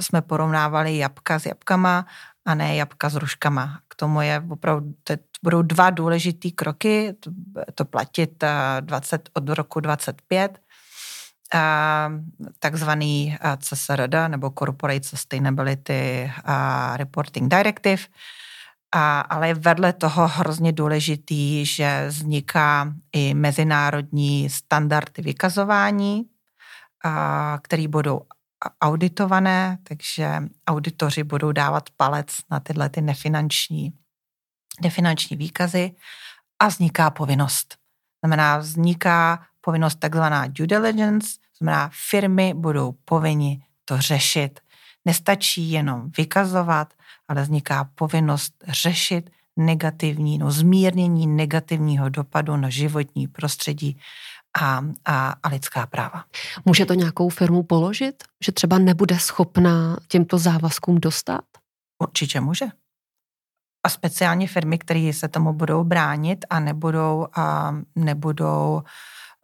jsme 0.00 0.22
porovnávali 0.22 0.98
jabka 0.98 1.38
s 1.38 1.46
jabkama 1.46 2.06
a 2.44 2.54
ne 2.54 2.76
jabka 2.76 3.08
s 3.08 3.14
ruškama. 3.14 3.80
K 3.88 3.94
tomu 3.94 4.20
je 4.20 4.42
opravdu, 4.50 4.94
to 5.04 5.14
budou 5.42 5.62
dva 5.62 5.90
důležitý 5.90 6.52
kroky, 6.52 7.14
to, 7.74 7.84
platit 7.84 8.42
uh, 8.42 8.48
20, 8.80 9.30
od 9.32 9.48
roku 9.48 9.80
25, 9.80 10.58
uh, 11.54 11.60
takzvaný 12.58 13.38
CSRD 13.58 14.14
nebo 14.28 14.50
Corporate 14.50 15.08
Sustainability 15.08 16.32
Reporting 16.96 17.48
Directive, 17.48 18.02
a, 18.94 19.20
ale 19.20 19.54
vedle 19.54 19.92
toho 19.92 20.28
hrozně 20.28 20.72
důležitý, 20.72 21.66
že 21.66 22.06
vzniká 22.08 22.94
i 23.12 23.34
mezinárodní 23.34 24.50
standardy 24.50 25.22
vykazování, 25.22 26.24
a, 27.04 27.58
který 27.62 27.88
budou 27.88 28.20
auditované, 28.82 29.78
takže 29.82 30.42
auditoři 30.68 31.24
budou 31.24 31.52
dávat 31.52 31.90
palec 31.96 32.26
na 32.50 32.60
tyhle 32.60 32.88
ty 32.88 33.00
nefinanční, 33.00 33.92
nefinanční 34.82 35.36
výkazy 35.36 35.92
a 36.58 36.66
vzniká 36.66 37.10
povinnost. 37.10 37.76
Znamená, 38.24 38.58
vzniká 38.58 39.46
povinnost 39.60 39.94
takzvaná 39.98 40.46
due 40.46 40.66
diligence, 40.66 41.28
znamená, 41.58 41.90
firmy 42.08 42.54
budou 42.54 42.92
povinni 42.92 43.64
to 43.84 44.00
řešit. 44.00 44.60
Nestačí 45.04 45.70
jenom 45.70 46.10
vykazovat, 46.18 46.94
ale 47.28 47.42
vzniká 47.42 47.84
povinnost 47.94 48.54
řešit 48.68 49.30
negativní, 49.56 50.38
no 50.38 50.50
zmírnění 50.50 51.26
negativního 51.26 52.08
dopadu 52.08 52.56
na 52.56 52.68
životní 52.68 53.28
prostředí 53.28 54.00
a, 54.60 54.84
a, 55.04 55.34
a 55.42 55.48
lidská 55.48 55.86
práva. 55.86 56.24
Může 56.64 56.86
to 56.86 56.94
nějakou 56.94 57.28
firmu 57.28 57.62
položit, 57.62 58.24
že 58.44 58.52
třeba 58.52 58.78
nebude 58.78 59.18
schopná 59.18 59.96
těmto 60.08 60.38
závazkům 60.38 61.00
dostat? 61.00 61.44
Určitě 61.98 62.40
může. 62.40 62.66
A 63.86 63.88
speciálně 63.88 64.48
firmy, 64.48 64.78
které 64.78 65.12
se 65.12 65.28
tomu 65.28 65.52
budou 65.52 65.84
bránit 65.84 66.44
a 66.50 66.60
nebudou, 66.60 67.26
a 67.36 67.74
nebudou 67.96 68.82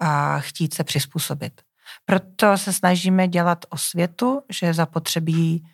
a 0.00 0.38
chtít 0.38 0.74
se 0.74 0.84
přizpůsobit. 0.84 1.65
Proto 2.06 2.58
se 2.58 2.72
snažíme 2.72 3.28
dělat 3.28 3.64
osvětu, 3.68 4.42
že 4.50 4.66
je 4.66 4.74
zapotřebí 4.74 5.68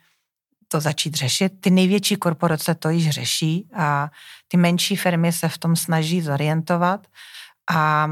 to 0.69 0.81
začít 0.81 1.15
řešit. 1.15 1.53
Ty 1.61 1.71
největší 1.71 2.17
korporace 2.17 2.75
to 2.75 2.89
již 2.89 3.11
řeší 3.11 3.69
a 3.75 4.11
ty 4.49 4.57
menší 4.57 4.97
firmy 4.97 5.33
se 5.33 5.49
v 5.49 5.59
tom 5.59 5.77
snaží 5.77 6.21
zorientovat 6.21 7.07
a 7.75 8.11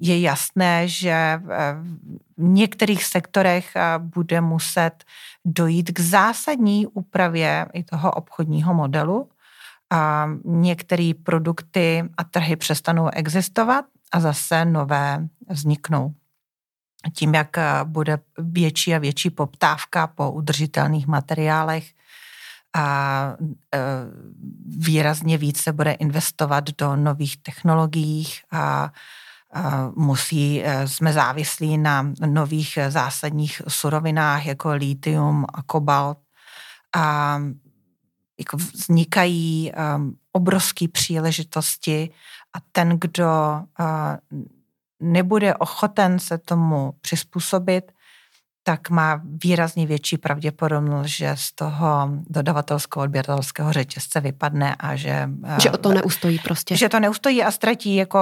je 0.00 0.20
jasné, 0.20 0.88
že 0.88 1.42
v 2.36 2.42
některých 2.42 3.04
sektorech 3.04 3.72
bude 3.98 4.40
muset 4.40 5.04
dojít 5.44 5.90
k 5.90 6.00
zásadní 6.00 6.86
úpravě 6.86 7.66
i 7.72 7.84
toho 7.84 8.10
obchodního 8.10 8.74
modelu. 8.74 9.30
A 9.92 10.28
některé 10.44 11.12
produkty 11.22 12.04
a 12.16 12.24
trhy 12.24 12.56
přestanou 12.56 13.08
existovat 13.12 13.84
a 14.12 14.20
zase 14.20 14.64
nové 14.64 15.28
vzniknou 15.48 16.14
tím, 17.14 17.34
jak 17.34 17.58
eh, 17.58 17.64
bude 17.84 18.18
větší 18.38 18.94
a 18.94 18.98
větší 18.98 19.30
poptávka 19.30 20.06
po 20.06 20.30
udržitelných 20.32 21.06
materiálech, 21.06 21.92
a 22.74 23.36
eh, 23.74 23.78
výrazně 24.66 25.38
více 25.38 25.72
bude 25.72 25.92
investovat 25.92 26.64
do 26.78 26.96
nových 26.96 27.36
technologií 27.36 28.26
a 28.50 28.92
musí, 29.96 30.62
eh, 30.64 30.88
jsme 30.88 31.12
závislí 31.12 31.78
na 31.78 32.12
nových 32.26 32.78
zásadních 32.88 33.62
surovinách 33.68 34.46
jako 34.46 34.70
litium 34.70 35.44
a 35.54 35.62
kobalt. 35.62 36.18
A 36.96 37.38
jako 38.38 38.56
vznikají 38.56 39.72
obrovské 40.32 40.88
příležitosti 40.88 42.10
a 42.52 42.58
ten, 42.72 42.98
kdo 43.00 43.62
nebude 45.00 45.54
ochoten 45.54 46.18
se 46.18 46.38
tomu 46.38 46.92
přizpůsobit, 47.00 47.92
tak 48.62 48.90
má 48.90 49.20
výrazně 49.44 49.86
větší 49.86 50.18
pravděpodobnost, 50.18 51.06
že 51.06 51.32
z 51.34 51.52
toho 51.52 52.10
dodavatelského 52.30 53.02
odběratelského 53.02 53.72
řetězce 53.72 54.20
vypadne 54.20 54.74
a 54.78 54.96
že... 54.96 55.28
Že 55.62 55.70
o 55.70 55.76
to 55.76 55.92
neustojí 55.92 56.38
prostě. 56.38 56.76
Že 56.76 56.88
to 56.88 57.00
neustojí 57.00 57.42
a 57.42 57.50
ztratí, 57.50 57.94
jako, 57.94 58.18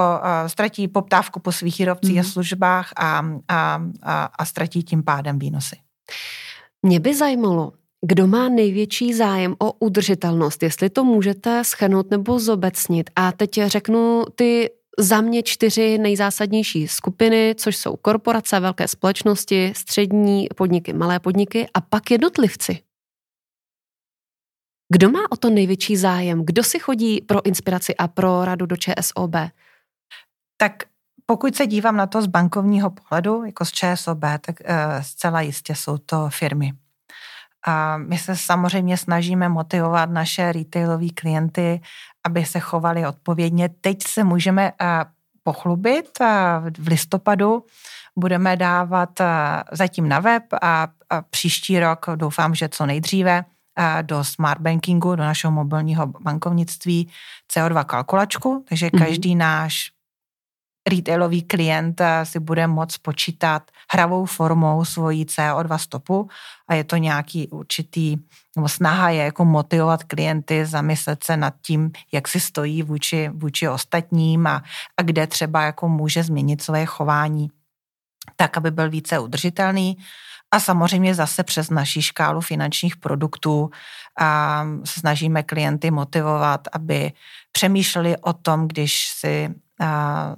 ztratí 0.47 0.87
poptávku 0.87 1.39
po 1.39 1.51
svých 1.51 1.79
výrobcích 1.79 2.13
mm. 2.13 2.19
a 2.19 2.21
mhm. 2.21 2.31
službách 2.31 2.89
a, 2.97 3.25
a, 3.47 3.81
a, 4.03 4.23
a 4.23 4.45
ztratí 4.45 4.83
tím 4.83 5.03
pádem 5.03 5.39
výnosy. 5.39 5.75
Mě 6.81 6.99
by 6.99 7.15
zajímalo, 7.15 7.71
kdo 8.05 8.27
má 8.27 8.49
největší 8.49 9.13
zájem 9.13 9.55
o 9.59 9.71
udržitelnost, 9.71 10.63
jestli 10.63 10.89
to 10.89 11.03
můžete 11.03 11.63
schrnout 11.63 12.11
nebo 12.11 12.39
zobecnit. 12.39 13.09
A 13.15 13.31
teď 13.31 13.59
řeknu 13.65 14.23
ty 14.35 14.69
za 14.99 15.21
mě 15.21 15.43
čtyři 15.43 15.97
nejzásadnější 15.97 16.87
skupiny, 16.87 17.55
což 17.57 17.77
jsou 17.77 17.95
korporace, 17.95 18.59
velké 18.59 18.87
společnosti, 18.87 19.73
střední 19.75 20.47
podniky, 20.57 20.93
malé 20.93 21.19
podniky 21.19 21.67
a 21.73 21.81
pak 21.81 22.11
jednotlivci. 22.11 22.83
Kdo 24.93 25.09
má 25.09 25.19
o 25.31 25.35
to 25.35 25.49
největší 25.49 25.97
zájem? 25.97 26.45
Kdo 26.45 26.63
si 26.63 26.79
chodí 26.79 27.21
pro 27.21 27.45
inspiraci 27.45 27.95
a 27.95 28.07
pro 28.07 28.45
radu 28.45 28.65
do 28.65 28.77
ČSOB? 28.77 29.35
Tak 30.57 30.83
pokud 31.25 31.55
se 31.55 31.67
dívám 31.67 31.95
na 31.95 32.07
to 32.07 32.21
z 32.21 32.27
bankovního 32.27 32.89
pohledu, 32.89 33.43
jako 33.45 33.65
z 33.65 33.71
ČSOB, 33.71 34.19
tak 34.19 34.55
uh, 34.59 34.75
zcela 35.01 35.41
jistě 35.41 35.75
jsou 35.75 35.97
to 35.97 36.29
firmy. 36.29 36.71
A 37.67 37.97
my 37.97 38.17
se 38.17 38.35
samozřejmě 38.35 38.97
snažíme 38.97 39.49
motivovat 39.49 40.09
naše 40.09 40.51
retailové 40.51 41.09
klienty, 41.09 41.81
aby 42.29 42.45
se 42.45 42.59
chovali 42.59 43.07
odpovědně. 43.07 43.69
Teď 43.81 43.97
se 44.07 44.23
můžeme 44.23 44.71
pochlubit 45.43 46.19
v 46.77 46.87
listopadu. 46.87 47.65
Budeme 48.15 48.55
dávat 48.55 49.09
zatím 49.71 50.09
na 50.09 50.19
web 50.19 50.43
a 50.61 50.87
příští 51.29 51.79
rok 51.79 52.05
doufám, 52.15 52.55
že 52.55 52.69
co 52.69 52.85
nejdříve 52.85 53.45
do 54.01 54.23
smart 54.23 54.61
bankingu, 54.61 55.15
do 55.15 55.23
našeho 55.23 55.51
mobilního 55.51 56.07
bankovnictví 56.07 57.09
CO2 57.53 57.85
kalkulačku, 57.85 58.65
takže 58.69 58.87
mm-hmm. 58.87 59.05
každý 59.05 59.35
náš 59.35 59.91
retailový 60.87 61.41
klient 61.41 62.01
eh, 62.01 62.25
si 62.25 62.39
bude 62.39 62.67
moct 62.67 62.97
počítat 62.97 63.71
hravou 63.91 64.25
formou 64.25 64.85
svojí 64.85 65.25
CO2 65.25 65.77
stopu 65.77 66.29
a 66.67 66.73
je 66.73 66.83
to 66.83 66.97
nějaký 66.97 67.47
určitý, 67.47 68.17
nebo 68.55 68.69
snaha 68.69 69.09
je 69.09 69.23
jako 69.23 69.45
motivovat 69.45 70.03
klienty, 70.03 70.65
zamyslet 70.65 71.23
se 71.23 71.37
nad 71.37 71.53
tím, 71.61 71.91
jak 72.11 72.27
si 72.27 72.39
stojí 72.39 72.83
vůči, 72.83 73.29
vůči 73.33 73.69
ostatním 73.69 74.47
a, 74.47 74.63
a 74.97 75.01
kde 75.01 75.27
třeba 75.27 75.61
jako 75.61 75.89
může 75.89 76.23
změnit 76.23 76.61
své 76.61 76.85
chování 76.85 77.49
tak, 78.35 78.57
aby 78.57 78.71
byl 78.71 78.89
více 78.89 79.19
udržitelný. 79.19 79.97
A 80.51 80.59
samozřejmě 80.59 81.15
zase 81.15 81.43
přes 81.43 81.69
naší 81.69 82.01
škálu 82.01 82.41
finančních 82.41 82.97
produktů 82.97 83.69
a 84.19 84.65
snažíme 84.83 85.43
klienty 85.43 85.91
motivovat, 85.91 86.67
aby 86.71 87.11
přemýšleli 87.51 88.17
o 88.17 88.33
tom, 88.33 88.67
když 88.67 89.07
si 89.07 89.49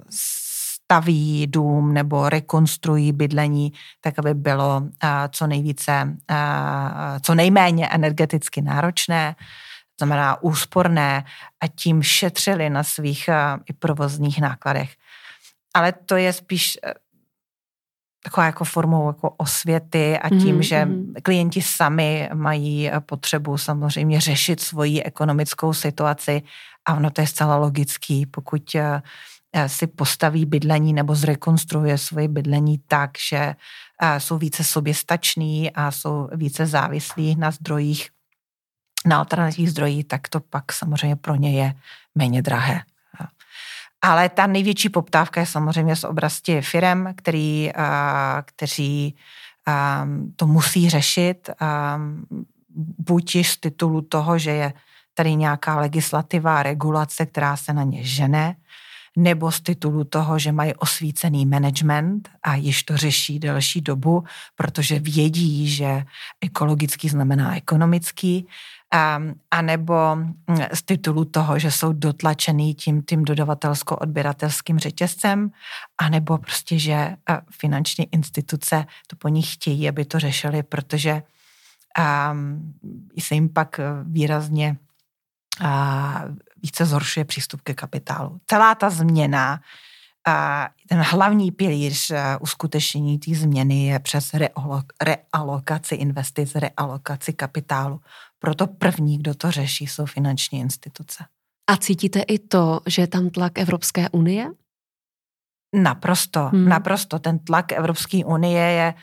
staví 0.10 1.48
dům 1.48 1.94
nebo 1.94 2.30
rekonstruují 2.30 3.12
bydlení, 3.12 3.74
tak 4.02 4.20
aby 4.20 4.34
bylo 4.34 4.84
co 5.30 5.48
nejvíce, 5.48 6.18
co 7.22 7.36
nejméně 7.36 7.88
energeticky 7.88 8.62
náročné, 8.62 9.36
znamená 10.00 10.44
úsporné 10.44 11.26
a 11.62 11.68
tím 11.68 12.04
šetřili 12.04 12.70
na 12.70 12.84
svých 12.84 13.30
i 13.70 13.74
provozních 13.74 14.42
nákladech. 14.42 14.96
Ale 15.74 15.92
to 15.92 16.16
je 16.16 16.34
spíš 16.34 16.78
e, 16.84 16.94
taková 18.24 18.46
jako 18.46 18.64
formou 18.64 19.08
jako 19.08 19.30
osvěty 19.38 20.20
a 20.20 20.30
tím, 20.30 20.40
mm-hmm. 20.40 20.60
že 20.60 20.86
mhm. 20.86 21.14
klienti 21.24 21.62
sami 21.62 22.30
mají 22.34 22.92
potřebu 23.06 23.58
samozřejmě 23.58 24.22
řešit 24.22 24.60
svoji 24.60 25.04
ekonomickou 25.04 25.74
situaci 25.74 26.42
a 26.86 26.94
ono 26.94 27.10
to 27.10 27.22
je 27.22 27.28
zcela 27.28 27.56
logický, 27.56 28.26
pokud 28.26 28.76
e, 28.76 29.02
Eh, 29.54 29.70
si 29.70 29.88
postaví 29.88 30.46
bydlení 30.46 30.94
nebo 30.94 31.16
zrekonstruuje 31.16 31.98
svoje 31.98 32.28
bydlení 32.28 32.78
tak, 32.88 33.12
že 33.30 33.56
eh, 34.02 34.20
jsou 34.20 34.38
více 34.38 34.64
soběstační 34.64 35.72
a 35.72 35.92
jsou 35.92 36.30
více 36.36 36.66
závislí 36.66 37.36
na 37.36 37.52
zdrojích, 37.52 38.10
na 39.06 39.18
alternativních 39.18 39.72
zdrojích, 39.72 40.08
tak 40.08 40.28
to 40.28 40.40
pak 40.40 40.72
samozřejmě 40.72 41.16
pro 41.16 41.36
ně 41.36 41.52
je 41.64 41.74
méně 42.16 42.42
drahé. 42.42 42.82
Ale 44.02 44.30
ta 44.30 44.48
největší 44.48 44.90
poptávka 44.90 45.40
je 45.40 45.46
samozřejmě 45.46 45.96
z 45.96 46.04
oblasti 46.04 46.62
firem, 46.62 47.14
který, 47.18 47.70
eh, 47.70 47.82
kteří 48.46 49.16
to 50.36 50.48
musí 50.48 50.90
řešit, 50.90 51.50
buď 52.98 53.36
již 53.36 53.52
z 53.52 53.58
titulu 53.58 54.02
toho, 54.02 54.38
že 54.38 54.52
je 54.52 54.74
tady 55.14 55.36
nějaká 55.36 55.80
legislativa, 55.80 56.64
regulace, 56.64 57.26
která 57.26 57.58
se 57.58 57.74
na 57.74 57.84
ně 57.84 58.04
žene, 58.04 58.56
nebo 59.18 59.52
z 59.52 59.62
titulu 59.62 60.04
toho, 60.04 60.40
že 60.40 60.52
mají 60.52 60.76
osvícený 60.76 61.46
management 61.46 62.30
a 62.44 62.56
již 62.56 62.84
to 62.84 62.98
řeší 62.98 63.40
delší 63.40 63.82
dobu, 63.82 64.24
protože 64.56 65.00
vědí, 65.00 65.70
že 65.70 66.04
ekologický 66.42 67.10
znamená 67.10 67.56
ekonomický, 67.56 68.48
a 69.52 69.62
nebo 69.62 70.16
mm, 70.16 70.36
z 70.74 70.82
titulu 70.82 71.26
toho, 71.26 71.60
že 71.60 71.72
jsou 71.72 71.94
dotlačený 71.94 72.76
tím, 72.76 73.02
tím 73.02 73.26
dodavatelsko-odběratelským 73.26 74.80
řetězcem, 74.80 75.52
a 75.98 76.10
nebo 76.10 76.38
prostě, 76.38 76.80
že 76.80 77.16
finanční 77.60 78.08
instituce 78.12 78.86
to 79.08 79.16
po 79.16 79.28
nich 79.28 79.54
chtějí, 79.54 79.90
aby 79.90 80.06
to 80.06 80.20
řešili, 80.20 80.64
protože 80.64 81.24
se 83.20 83.36
jim 83.36 83.50
pak 83.50 83.80
výrazně 84.04 84.78
a 85.62 86.24
více 86.64 86.86
zhoršuje 86.86 87.26
přístup 87.26 87.62
ke 87.62 87.74
kapitálu. 87.74 88.40
Celá 88.48 88.76
ta 88.76 88.90
změna, 88.90 89.62
ten 90.90 91.02
hlavní 91.02 91.52
pilíř 91.52 92.12
uskutečnění 92.40 93.20
té 93.20 93.36
změny 93.36 93.86
je 93.86 94.00
přes 94.00 94.32
realokaci 95.02 95.96
investic, 95.96 96.56
realokaci 96.56 97.34
kapitálu. 97.34 98.02
Proto 98.40 98.68
první, 98.68 99.18
kdo 99.18 99.36
to 99.36 99.52
řeší, 99.52 99.88
jsou 99.88 100.06
finanční 100.06 100.60
instituce. 100.60 101.26
A 101.70 101.78
cítíte 101.78 102.22
i 102.22 102.40
to, 102.40 102.80
že 102.88 103.02
je 103.02 103.08
tam 103.08 103.30
tlak 103.30 103.60
Evropské 103.60 104.10
unie? 104.10 104.52
Naprosto, 105.76 106.50
hmm. 106.54 106.70
naprosto. 106.70 107.20
Ten 107.20 107.40
tlak 107.40 107.72
Evropské 107.72 108.26
unie 108.26 108.62
je, 108.62 108.94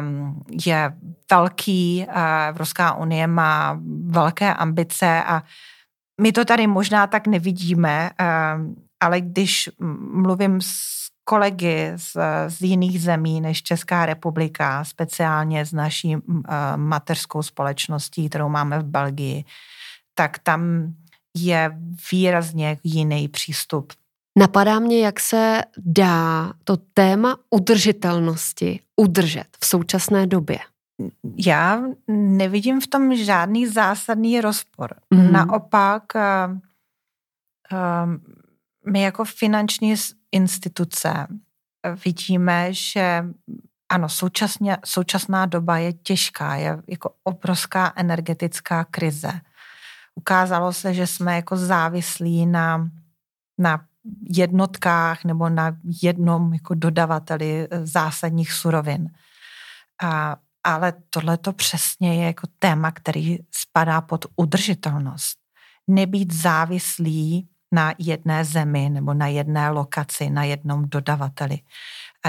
um, 0.00 0.44
je 0.66 0.92
velký. 1.30 2.06
Evropská 2.48 2.94
unie 2.94 3.26
má 3.26 3.80
velké 4.06 4.54
ambice 4.54 5.24
a 5.24 5.42
my 6.20 6.32
to 6.32 6.44
tady 6.44 6.66
možná 6.66 7.06
tak 7.06 7.26
nevidíme, 7.26 8.10
ehm, 8.18 8.74
ale 9.00 9.20
když 9.20 9.70
mluvím 10.12 10.60
s 10.60 11.08
kolegy 11.24 11.92
z, 11.96 12.16
z 12.48 12.60
jiných 12.60 13.02
zemí 13.02 13.40
než 13.40 13.62
Česká 13.62 14.06
republika, 14.06 14.84
speciálně 14.84 15.66
s 15.66 15.72
naší 15.72 16.16
mateřskou 16.76 17.42
společností, 17.42 18.28
kterou 18.28 18.48
máme 18.48 18.78
v 18.78 18.84
Belgii, 18.84 19.44
tak 20.14 20.38
tam 20.38 20.92
je 21.36 21.78
výrazně 22.12 22.78
jiný 22.84 23.28
přístup. 23.28 23.92
Napadá 24.38 24.78
mě, 24.78 25.04
jak 25.04 25.20
se 25.20 25.62
dá 25.78 26.52
to 26.64 26.76
téma 26.76 27.36
udržitelnosti 27.50 28.80
udržet 28.96 29.46
v 29.60 29.66
současné 29.66 30.26
době 30.26 30.58
já 31.46 31.82
nevidím 32.08 32.80
v 32.80 32.86
tom 32.86 33.16
žádný 33.16 33.66
zásadný 33.66 34.40
rozpor. 34.40 34.94
Mm-hmm. 35.14 35.30
Naopak, 35.30 36.02
uh, 36.14 36.52
uh, 37.72 38.16
my 38.86 39.02
jako 39.02 39.24
finanční 39.24 39.94
instituce 40.32 41.26
vidíme, 42.04 42.72
že 42.72 43.24
ano, 43.88 44.08
současně, 44.08 44.76
současná 44.84 45.46
doba 45.46 45.78
je 45.78 45.92
těžká, 45.92 46.54
je 46.54 46.82
jako 46.88 47.14
obrovská 47.24 47.92
energetická 47.96 48.84
krize. 48.84 49.40
Ukázalo 50.14 50.72
se, 50.72 50.94
že 50.94 51.06
jsme 51.06 51.36
jako 51.36 51.56
závislí 51.56 52.46
na, 52.46 52.90
na 53.58 53.84
jednotkách 54.30 55.24
nebo 55.24 55.48
na 55.48 55.76
jednom 56.02 56.52
jako 56.52 56.74
dodavateli 56.74 57.68
zásadních 57.84 58.52
surovin. 58.52 59.10
A 60.02 60.36
ale 60.64 60.92
tohle 61.10 61.36
to 61.36 61.52
přesně 61.52 62.14
je 62.14 62.26
jako 62.26 62.46
téma, 62.58 62.90
který 62.90 63.38
spadá 63.50 64.00
pod 64.00 64.26
udržitelnost. 64.36 65.38
Nebýt 65.86 66.32
závislý 66.32 67.48
na 67.72 67.94
jedné 67.98 68.44
zemi 68.44 68.90
nebo 68.90 69.14
na 69.14 69.26
jedné 69.26 69.70
lokaci, 69.70 70.30
na 70.30 70.44
jednom 70.44 70.88
dodavateli 70.88 71.58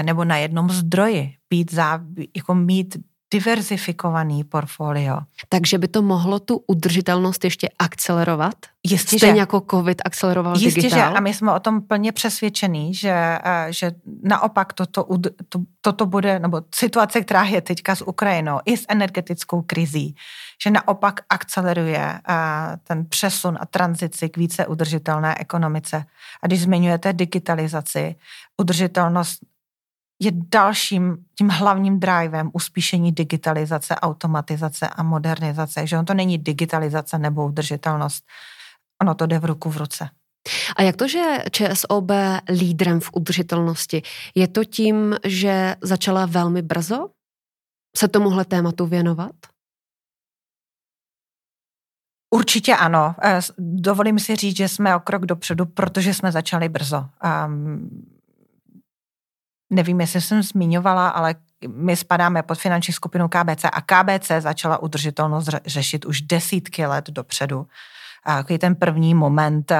nebo 0.02 0.24
na 0.24 0.36
jednom 0.36 0.70
zdroji. 0.70 1.34
Být 1.50 1.72
záv, 1.72 2.00
jako 2.36 2.54
mít 2.54 2.96
diverzifikovaný 3.30 4.44
portfolio. 4.44 5.18
Takže 5.48 5.78
by 5.78 5.88
to 5.88 6.02
mohlo 6.02 6.38
tu 6.40 6.64
udržitelnost 6.66 7.44
ještě 7.44 7.68
akcelerovat? 7.78 8.54
Jistě, 8.82 9.16
Stejně 9.16 9.34
že. 9.34 9.38
jako 9.38 9.62
COVID 9.70 10.02
akceleroval 10.04 10.56
Jistě, 10.56 10.80
digitál? 10.80 11.10
že. 11.10 11.16
A 11.16 11.20
my 11.20 11.34
jsme 11.34 11.52
o 11.52 11.60
tom 11.60 11.82
plně 11.82 12.12
přesvědčení, 12.12 12.94
že, 12.94 13.38
eh, 13.44 13.66
že 13.70 13.92
naopak 14.22 14.72
toto, 14.72 15.06
to, 15.48 15.60
toto 15.80 16.06
bude, 16.06 16.38
nebo 16.38 16.62
situace, 16.74 17.20
která 17.20 17.44
je 17.44 17.60
teďka 17.60 17.94
s 17.94 18.02
Ukrajinou 18.06 18.60
i 18.64 18.76
s 18.76 18.84
energetickou 18.88 19.62
krizí, 19.62 20.16
že 20.62 20.70
naopak 20.70 21.20
akceleruje 21.28 22.20
eh, 22.28 22.34
ten 22.84 23.06
přesun 23.06 23.58
a 23.60 23.66
tranzici 23.66 24.28
k 24.28 24.36
více 24.36 24.66
udržitelné 24.66 25.34
ekonomice. 25.38 26.04
A 26.42 26.46
když 26.46 26.62
zmiňujete 26.62 27.12
digitalizaci, 27.12 28.14
udržitelnost 28.60 29.40
je 30.20 30.30
dalším 30.34 31.16
tím 31.38 31.48
hlavním 31.48 32.00
drivem 32.00 32.50
uspíšení 32.52 33.12
digitalizace, 33.12 33.94
automatizace 33.94 34.88
a 34.88 35.02
modernizace. 35.02 35.86
Že 35.86 35.98
on 35.98 36.04
to 36.04 36.14
není 36.14 36.38
digitalizace 36.38 37.18
nebo 37.18 37.46
udržitelnost, 37.46 38.24
ono 39.02 39.14
to 39.14 39.26
jde 39.26 39.38
v 39.38 39.44
ruku 39.44 39.70
v 39.70 39.76
ruce. 39.76 40.08
A 40.76 40.82
jak 40.82 40.96
to, 40.96 41.08
že 41.08 41.38
ČSOB 41.50 42.10
lídrem 42.48 43.00
v 43.00 43.10
udržitelnosti? 43.12 44.02
Je 44.34 44.48
to 44.48 44.64
tím, 44.64 45.16
že 45.24 45.76
začala 45.80 46.26
velmi 46.26 46.62
brzo 46.62 47.08
se 47.96 48.08
tomuhle 48.08 48.44
tématu 48.44 48.86
věnovat? 48.86 49.32
Určitě 52.34 52.76
ano. 52.76 53.14
Eh, 53.22 53.40
dovolím 53.58 54.18
si 54.18 54.36
říct, 54.36 54.56
že 54.56 54.68
jsme 54.68 54.96
o 54.96 55.00
krok 55.00 55.26
dopředu, 55.26 55.66
protože 55.66 56.14
jsme 56.14 56.32
začali 56.32 56.68
brzo. 56.68 57.06
Um, 57.46 58.19
nevím, 59.70 60.00
jestli 60.00 60.20
jsem 60.20 60.42
zmiňovala, 60.42 61.08
ale 61.08 61.34
my 61.68 61.96
spadáme 61.96 62.42
pod 62.42 62.58
finanční 62.58 62.94
skupinu 62.94 63.28
KBC 63.28 63.64
a 63.64 63.80
KBC 63.80 64.30
začala 64.38 64.82
udržitelnost 64.82 65.48
řešit 65.66 66.04
už 66.04 66.20
desítky 66.20 66.86
let 66.86 67.10
dopředu. 67.10 67.66
A 68.24 68.42
ten 68.42 68.74
první 68.74 69.14
moment 69.14 69.72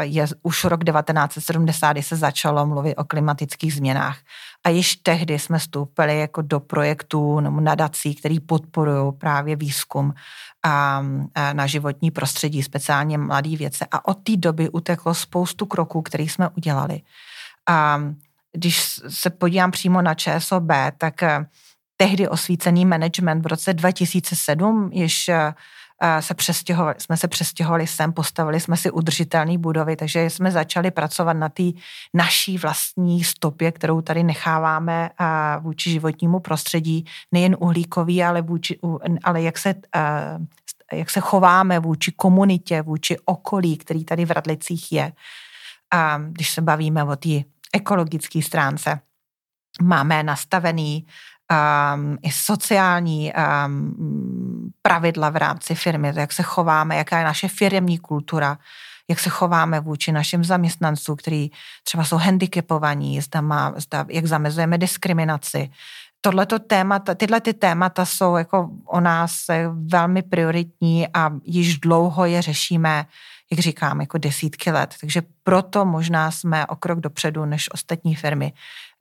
je 0.00 0.26
už 0.42 0.64
rok 0.64 0.84
1970, 0.84 1.92
kdy 1.92 2.02
se 2.02 2.16
začalo 2.16 2.66
mluvit 2.66 2.96
o 2.96 3.04
klimatických 3.04 3.74
změnách. 3.74 4.18
A 4.64 4.68
již 4.68 4.96
tehdy 4.96 5.38
jsme 5.38 5.58
vstoupili 5.58 6.18
jako 6.18 6.42
do 6.42 6.60
projektů 6.60 7.40
nebo 7.40 7.60
nadací, 7.60 8.14
který 8.14 8.40
podporují 8.40 9.12
právě 9.12 9.56
výzkum 9.56 10.14
a, 10.62 11.04
a 11.34 11.52
na 11.52 11.66
životní 11.66 12.10
prostředí, 12.10 12.62
speciálně 12.62 13.18
mladý 13.18 13.56
věce. 13.56 13.86
A 13.90 14.08
od 14.08 14.14
té 14.14 14.36
doby 14.36 14.68
uteklo 14.68 15.14
spoustu 15.14 15.66
kroků, 15.66 16.02
které 16.02 16.24
jsme 16.24 16.48
udělali. 16.48 17.00
A 17.68 18.00
když 18.54 19.00
se 19.08 19.30
podívám 19.30 19.70
přímo 19.70 20.02
na 20.02 20.14
ČSOB, 20.14 20.68
tak 20.98 21.22
eh, 21.22 21.46
tehdy 21.96 22.28
osvícený 22.28 22.84
management 22.84 23.42
v 23.42 23.46
roce 23.46 23.74
2007 23.74 24.90
již 24.92 25.28
eh, 25.28 25.54
eh, 26.02 26.22
se 26.22 26.34
přestěhovali, 26.34 26.94
jsme 26.98 27.16
se 27.16 27.28
přestěhovali 27.28 27.86
sem, 27.86 28.12
postavili 28.12 28.60
jsme 28.60 28.76
si 28.76 28.90
udržitelné 28.90 29.58
budovy, 29.58 29.96
takže 29.96 30.30
jsme 30.30 30.50
začali 30.50 30.90
pracovat 30.90 31.32
na 31.32 31.48
té 31.48 31.62
naší 32.14 32.58
vlastní 32.58 33.24
stopě, 33.24 33.72
kterou 33.72 34.00
tady 34.00 34.22
necháváme 34.22 35.10
vůči 35.60 35.90
životnímu 35.90 36.40
prostředí, 36.40 37.04
nejen 37.32 37.56
uhlíkový, 37.60 38.24
ale, 38.24 38.42
vůči, 38.42 38.78
ale 39.24 39.42
jak, 39.42 39.58
se, 39.58 39.74
jak 40.92 41.10
se 41.10 41.20
chováme 41.20 41.78
vůči 41.78 42.12
komunitě, 42.12 42.82
vůči 42.82 43.16
okolí, 43.24 43.76
který 43.76 44.04
tady 44.04 44.24
v 44.24 44.30
Radlicích 44.30 44.92
je. 44.92 45.12
A 45.92 46.18
když 46.18 46.50
se 46.50 46.62
bavíme 46.62 47.04
o 47.04 47.16
té 47.16 47.53
ekologické 47.74 48.42
stránce. 48.42 49.00
Máme 49.82 50.22
nastavený 50.22 51.06
um, 51.06 52.18
i 52.22 52.30
sociální 52.32 53.32
um, 53.34 54.72
pravidla 54.82 55.30
v 55.30 55.36
rámci 55.36 55.74
firmy, 55.74 56.12
jak 56.16 56.32
se 56.32 56.42
chováme, 56.42 56.96
jaká 56.96 57.18
je 57.18 57.24
naše 57.24 57.48
firmní 57.48 57.98
kultura, 57.98 58.58
jak 59.08 59.20
se 59.20 59.30
chováme 59.30 59.80
vůči 59.80 60.12
našim 60.12 60.44
zaměstnancům, 60.44 61.16
kteří 61.16 61.52
třeba 61.84 62.04
jsou 62.04 62.16
handicapovaní, 62.16 63.20
zda 63.20 63.40
má, 63.40 63.74
zda, 63.76 64.06
jak 64.08 64.26
zamezujeme 64.26 64.78
diskriminaci. 64.78 65.70
Tohleto 66.20 66.58
témata, 66.58 67.14
tyhle 67.14 67.40
ty 67.40 67.54
témata 67.54 68.04
jsou 68.04 68.36
jako 68.36 68.70
o 68.84 69.00
nás 69.00 69.36
velmi 69.72 70.22
prioritní 70.22 71.08
a 71.14 71.30
již 71.44 71.78
dlouho 71.78 72.24
je 72.24 72.42
řešíme 72.42 73.06
jak 73.54 73.60
říkám, 73.60 74.00
jako 74.00 74.18
desítky 74.18 74.70
let. 74.70 74.94
Takže 75.00 75.22
proto 75.42 75.84
možná 75.84 76.30
jsme 76.30 76.66
o 76.66 76.76
krok 76.76 77.00
dopředu 77.00 77.44
než 77.44 77.72
ostatní 77.72 78.14
firmy. 78.14 78.52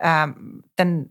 Ehm, 0.04 0.36
ten 0.76 1.06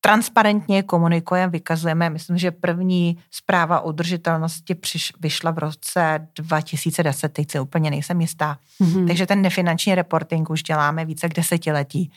transparentně 0.00 0.82
komunikujeme, 0.82 1.50
vykazujeme. 1.50 2.10
Myslím, 2.10 2.38
že 2.38 2.50
první 2.50 3.18
zpráva 3.30 3.80
o 3.80 3.88
udržitelnosti 3.88 4.74
přiš, 4.74 5.12
vyšla 5.20 5.50
v 5.50 5.58
roce 5.58 6.28
2010, 6.38 7.28
teď 7.28 7.50
se 7.50 7.60
úplně 7.60 7.90
nejsem 7.90 8.20
jistá. 8.20 8.58
Mm-hmm. 8.80 9.06
Takže 9.06 9.26
ten 9.26 9.42
nefinanční 9.42 9.94
reporting 9.94 10.50
už 10.50 10.62
děláme 10.62 11.04
více 11.04 11.28
k 11.28 11.34
desetiletí, 11.34 12.12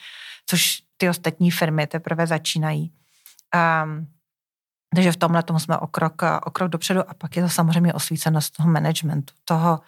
což 0.46 0.80
ty 0.98 1.10
ostatní 1.10 1.52
firmy 1.52 1.88
teprve 1.88 2.28
začínají. 2.28 2.92
Um, 3.84 4.08
takže 4.96 5.12
v 5.12 5.18
tomhle 5.18 5.44
tomu 5.44 5.60
jsme 5.60 5.78
o 5.78 5.88
krok, 5.88 6.22
o 6.46 6.52
krok 6.52 6.70
dopředu 6.70 7.10
a 7.10 7.14
pak 7.14 7.36
je 7.36 7.44
to 7.44 7.50
samozřejmě 7.50 7.94
osvícenost 7.94 8.58
toho 8.58 8.70
managementu, 8.70 9.34
toho 9.46 9.80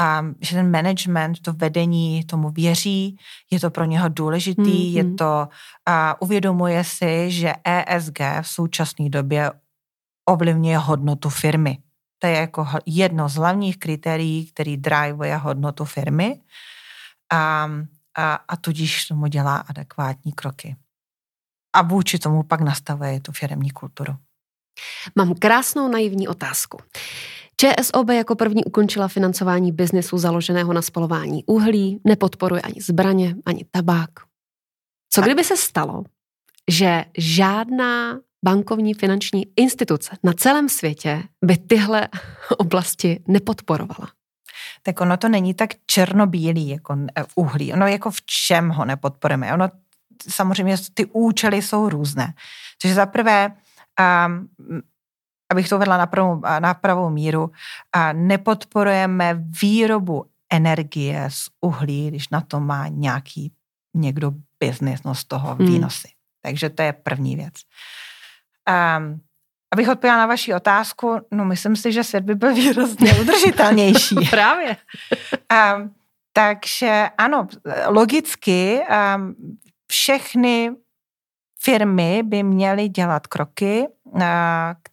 a 0.00 0.24
že 0.40 0.56
ten 0.56 0.70
management, 0.70 1.40
to 1.40 1.52
vedení 1.52 2.24
tomu 2.24 2.50
věří, 2.50 3.18
je 3.50 3.60
to 3.60 3.70
pro 3.70 3.84
něho 3.84 4.08
důležitý, 4.08 4.62
mm-hmm. 4.62 4.96
je 4.96 5.14
to, 5.14 5.48
a 5.86 6.22
uvědomuje 6.22 6.84
si, 6.84 7.30
že 7.30 7.52
ESG 7.64 8.18
v 8.42 8.48
současné 8.48 9.08
době 9.08 9.52
ovlivňuje 10.28 10.78
hodnotu 10.78 11.28
firmy. 11.28 11.78
To 12.18 12.26
je 12.26 12.36
jako 12.36 12.68
jedno 12.86 13.28
z 13.28 13.34
hlavních 13.34 13.78
kritérií, 13.78 14.46
který 14.46 14.76
drivuje 14.76 15.36
hodnotu 15.36 15.84
firmy 15.84 16.40
a, 17.32 17.70
a, 18.16 18.34
a 18.34 18.56
tudíž 18.56 19.04
tomu 19.04 19.26
dělá 19.26 19.56
adekvátní 19.56 20.32
kroky. 20.32 20.76
A 21.76 21.82
vůči 21.82 22.18
tomu 22.18 22.42
pak 22.42 22.60
nastavuje 22.60 23.20
tu 23.20 23.32
firmní 23.32 23.70
kulturu. 23.70 24.16
Mám 25.16 25.34
krásnou 25.34 25.88
naivní 25.88 26.28
otázku. 26.28 26.78
ČSOB 27.60 28.10
jako 28.10 28.36
první 28.36 28.64
ukončila 28.64 29.08
financování 29.08 29.72
biznesu 29.72 30.18
založeného 30.18 30.72
na 30.72 30.82
spalování 30.82 31.44
uhlí, 31.44 32.00
nepodporuje 32.04 32.62
ani 32.62 32.80
zbraně, 32.80 33.34
ani 33.46 33.64
tabák. 33.70 34.10
Co 35.10 35.22
kdyby 35.22 35.44
se 35.44 35.56
stalo, 35.56 36.04
že 36.70 37.04
žádná 37.18 38.18
bankovní 38.44 38.94
finanční 38.94 39.46
instituce 39.56 40.16
na 40.22 40.32
celém 40.32 40.68
světě 40.68 41.22
by 41.44 41.56
tyhle 41.56 42.08
oblasti 42.58 43.22
nepodporovala? 43.28 44.10
Tak 44.82 45.00
ono 45.00 45.16
to 45.16 45.28
není 45.28 45.54
tak 45.54 45.70
černobílý 45.86 46.68
jako 46.68 46.96
uhlí. 47.34 47.72
Ono 47.72 47.86
jako 47.86 48.10
v 48.10 48.22
čem 48.22 48.68
ho 48.68 48.84
nepodporujeme. 48.84 49.54
Ono 49.54 49.68
samozřejmě 50.28 50.76
ty 50.94 51.06
účely 51.12 51.62
jsou 51.62 51.88
různé. 51.88 52.34
Takže 52.82 52.94
za 52.94 53.06
prvé 53.06 53.52
um, 54.26 54.48
abych 55.50 55.68
to 55.68 55.78
vedla 55.78 55.96
na 55.96 56.06
pravou, 56.06 56.42
na 56.58 56.74
pravou 56.74 57.10
míru, 57.10 57.50
a 57.92 58.12
nepodporujeme 58.12 59.34
výrobu 59.62 60.24
energie 60.52 61.28
z 61.28 61.48
uhlí, 61.60 62.08
když 62.08 62.28
na 62.28 62.40
to 62.40 62.60
má 62.60 62.88
nějaký 62.88 63.52
někdo 63.94 64.32
biznis 64.60 65.02
no 65.02 65.14
z 65.14 65.24
toho 65.24 65.54
hmm. 65.54 65.66
výnosy. 65.66 66.08
Hmm. 66.08 66.42
Takže 66.42 66.70
to 66.70 66.82
je 66.82 66.92
první 66.92 67.36
věc. 67.36 67.54
Um, 68.98 69.20
abych 69.72 69.88
odpověděla 69.88 70.18
na 70.18 70.26
vaši 70.26 70.54
otázku, 70.54 71.20
no 71.30 71.44
myslím 71.44 71.76
si, 71.76 71.92
že 71.92 72.04
svět 72.04 72.24
by 72.24 72.34
byl 72.34 72.54
výrazně 72.54 73.14
udržitelnější. 73.20 74.14
Právě. 74.30 74.76
Um, 75.76 75.94
takže 76.32 77.10
ano, 77.18 77.48
logicky 77.86 78.80
um, 79.16 79.34
všechny 79.90 80.70
firmy 81.62 82.22
by 82.22 82.42
měly 82.42 82.88
dělat 82.88 83.26
kroky, 83.26 83.86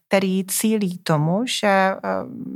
který 0.08 0.46
cílí 0.46 0.98
tomu, 0.98 1.44
že 1.48 1.68
eh, 1.68 1.98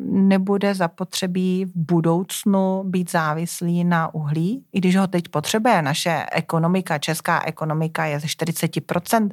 nebude 0.06 0.76
zapotřebí 0.76 1.66
v 1.66 1.72
budoucnu 1.76 2.84
být 2.84 3.12
závislý 3.12 3.84
na 3.84 4.14
uhlí, 4.14 4.66
i 4.74 4.80
když 4.80 4.96
ho 4.96 5.08
teď 5.08 5.28
potřebuje. 5.28 5.82
Naše 5.82 6.26
ekonomika, 6.32 6.98
česká 6.98 7.42
ekonomika 7.46 8.06
je 8.06 8.20
ze 8.20 8.28
40% 8.28 9.30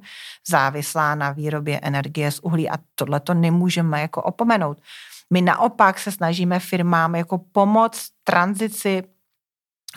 závislá 0.49 1.14
na 1.14 1.31
výrobě 1.31 1.81
energie 1.83 2.31
z 2.31 2.41
uhlí 2.41 2.71
a 2.71 2.75
tohle 2.95 3.21
to 3.21 3.35
nemůžeme 3.35 4.01
jako 4.01 4.23
opomenout. 4.23 4.81
My 5.33 5.43
naopak 5.43 5.99
se 5.99 6.12
snažíme 6.12 6.59
firmám 6.59 7.14
jako 7.14 7.38
pomoct 7.38 8.11
tranzici 8.25 9.03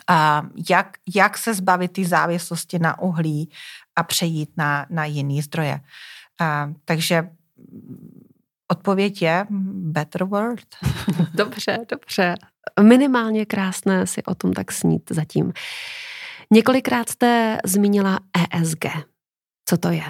a 0.07 0.43
jak, 0.69 0.97
jak 1.15 1.37
se 1.37 1.53
zbavit 1.53 1.91
té 1.91 2.05
závislosti 2.05 2.79
na 2.79 2.99
uhlí 2.99 3.51
a 3.95 4.03
přejít 4.03 4.49
na, 4.57 4.85
na 4.89 5.05
jiný 5.05 5.41
zdroje. 5.41 5.79
A, 6.41 6.73
takže 6.85 7.29
odpověď 8.67 9.21
je 9.21 9.45
better 9.71 10.23
world. 10.23 10.75
Dobře, 11.33 11.77
dobře. 11.89 12.35
Minimálně 12.81 13.45
krásné 13.45 14.07
si 14.07 14.23
o 14.23 14.35
tom 14.35 14.53
tak 14.53 14.71
snít 14.71 15.03
zatím. 15.09 15.53
Několikrát 16.51 17.09
jste 17.09 17.57
zmínila 17.65 18.19
ESG. 18.53 18.85
Co 19.65 19.77
to 19.77 19.89
je? 19.89 20.03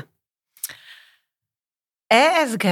ESG 2.13 2.63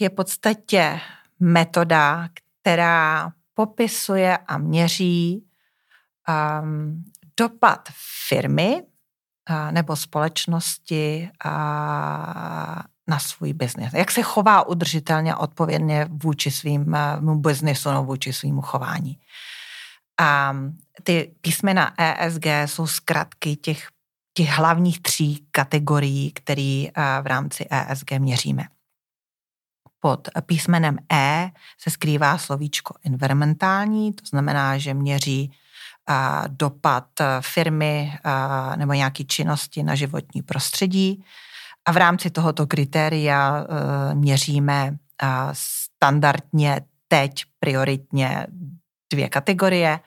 je 0.00 0.08
v 0.08 0.14
podstatě 0.14 1.00
metoda, 1.40 2.28
která 2.60 3.32
popisuje 3.54 4.38
a 4.38 4.58
měří 4.58 5.44
um, 6.62 7.04
dopad 7.36 7.88
firmy 8.28 8.82
uh, 8.82 9.72
nebo 9.72 9.96
společnosti 9.96 11.30
uh, 11.44 12.82
na 13.10 13.18
svůj 13.18 13.52
biznis. 13.52 13.92
Jak 13.92 14.10
se 14.10 14.22
chová 14.22 14.66
udržitelně 14.66 15.34
odpovědně 15.36 16.06
vůči 16.10 16.50
svým 16.50 16.94
uh, 17.22 17.34
biznisu 17.36 17.90
nebo 17.90 18.04
vůči 18.04 18.32
svýmu 18.32 18.62
chování. 18.62 19.18
A 20.20 20.56
ty 21.02 21.34
písmena 21.40 21.92
ESG 21.98 22.46
jsou 22.66 22.86
zkratky 22.86 23.56
těch, 23.56 23.88
těch 24.34 24.48
hlavních 24.48 25.02
tří 25.02 25.46
kategorií, 25.50 26.32
které 26.32 26.86
v 27.22 27.26
rámci 27.26 27.66
ESG 27.70 28.10
měříme. 28.18 28.64
Pod 30.00 30.28
písmenem 30.46 30.98
E 31.12 31.50
se 31.78 31.90
skrývá 31.90 32.38
slovíčko 32.38 32.94
environmentální, 33.04 34.12
to 34.12 34.26
znamená, 34.26 34.78
že 34.78 34.94
měří 34.94 35.52
dopad 36.48 37.06
firmy 37.40 38.18
nebo 38.76 38.92
nějaké 38.92 39.24
činnosti 39.24 39.82
na 39.82 39.94
životní 39.94 40.42
prostředí. 40.42 41.24
A 41.88 41.92
v 41.92 41.96
rámci 41.96 42.30
tohoto 42.30 42.66
kritéria 42.66 43.66
e, 43.68 44.14
měříme 44.14 44.96
standardně 45.52 46.80
teď 47.08 47.44
prioritně 47.60 48.46
dvě 49.12 49.28
kategorie, 49.28 50.00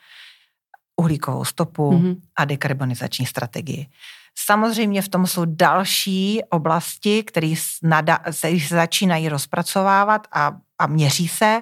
uhlíkovou 0.95 1.45
stopu 1.45 1.91
mm-hmm. 1.91 2.15
a 2.35 2.45
dekarbonizační 2.45 3.25
strategii. 3.25 3.87
Samozřejmě 4.35 5.01
v 5.01 5.09
tom 5.09 5.27
jsou 5.27 5.45
další 5.45 6.41
oblasti, 6.49 7.23
které 7.23 7.53
se 8.31 8.49
začínají 8.69 9.29
rozpracovávat 9.29 10.27
a, 10.31 10.57
a 10.79 10.87
měří 10.87 11.27
se, 11.27 11.61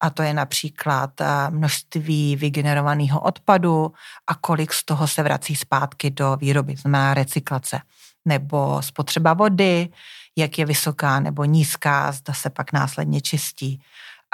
a 0.00 0.10
to 0.10 0.22
je 0.22 0.34
například 0.34 1.20
eh, 1.20 1.26
množství 1.50 2.36
vygenerovaného 2.36 3.20
odpadu 3.20 3.92
a 4.26 4.34
kolik 4.34 4.72
z 4.72 4.84
toho 4.84 5.08
se 5.08 5.22
vrací 5.22 5.56
zpátky 5.56 6.10
do 6.10 6.36
výroby, 6.36 6.76
znamená 6.76 7.14
recyklace, 7.14 7.80
nebo 8.24 8.82
spotřeba 8.82 9.34
vody, 9.34 9.88
jak 10.36 10.58
je 10.58 10.66
vysoká 10.66 11.20
nebo 11.20 11.44
nízká, 11.44 12.12
zda 12.12 12.34
se 12.34 12.50
pak 12.50 12.72
následně 12.72 13.20
čistí 13.20 13.80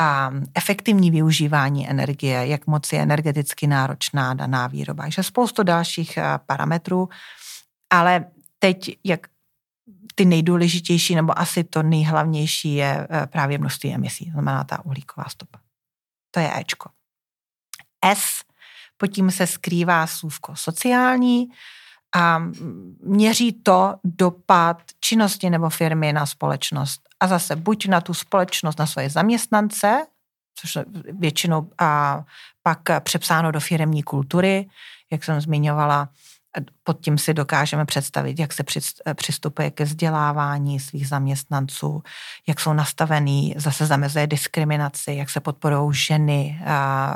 a 0.00 0.30
efektivní 0.54 1.10
využívání 1.10 1.90
energie, 1.90 2.46
jak 2.46 2.66
moc 2.66 2.92
je 2.92 3.02
energeticky 3.02 3.66
náročná 3.66 4.34
daná 4.34 4.66
výroba. 4.66 5.02
Takže 5.02 5.22
spoustu 5.22 5.62
dalších 5.62 6.16
eh, 6.16 6.38
parametrů, 6.46 7.08
ale 7.90 8.24
teď, 8.58 8.98
jak 9.04 9.26
ty 10.14 10.24
nejdůležitější 10.24 11.14
nebo 11.14 11.38
asi 11.38 11.64
to 11.64 11.82
nejhlavnější 11.82 12.74
je 12.74 13.06
eh, 13.10 13.26
právě 13.26 13.58
množství 13.58 13.94
emisí, 13.94 14.30
znamená 14.30 14.64
ta 14.64 14.84
uhlíková 14.84 15.24
stopa. 15.28 15.58
To 16.30 16.40
je 16.40 16.50
Ečko. 16.58 16.90
S, 18.04 18.44
pod 18.96 19.06
tím 19.06 19.30
se 19.30 19.46
skrývá 19.46 20.06
slůvko 20.06 20.56
sociální 20.56 21.48
a 22.16 22.42
měří 23.02 23.52
to 23.52 23.94
dopad 24.04 24.82
činnosti 25.00 25.50
nebo 25.50 25.70
firmy 25.70 26.12
na 26.12 26.26
společnost. 26.26 27.00
A 27.20 27.26
zase 27.26 27.56
buď 27.56 27.86
na 27.86 28.00
tu 28.00 28.14
společnost, 28.14 28.78
na 28.78 28.86
svoje 28.86 29.10
zaměstnance, 29.10 30.06
což 30.60 30.78
většinou 31.18 31.70
a 31.78 32.22
pak 32.62 32.80
přepsáno 33.00 33.52
do 33.52 33.60
firemní 33.60 34.02
kultury, 34.02 34.68
jak 35.12 35.24
jsem 35.24 35.40
zmiňovala, 35.40 36.08
pod 36.84 37.00
tím 37.00 37.18
si 37.18 37.34
dokážeme 37.34 37.84
představit, 37.84 38.38
jak 38.38 38.52
se 38.52 38.64
přistupuje 39.14 39.70
ke 39.70 39.84
vzdělávání 39.84 40.80
svých 40.80 41.08
zaměstnanců, 41.08 42.02
jak 42.46 42.60
jsou 42.60 42.72
nastavený, 42.72 43.54
zase 43.56 43.86
zamezuje 43.86 44.26
diskriminaci, 44.26 45.12
jak 45.12 45.30
se 45.30 45.40
podporují 45.40 45.94
ženy, 45.94 46.62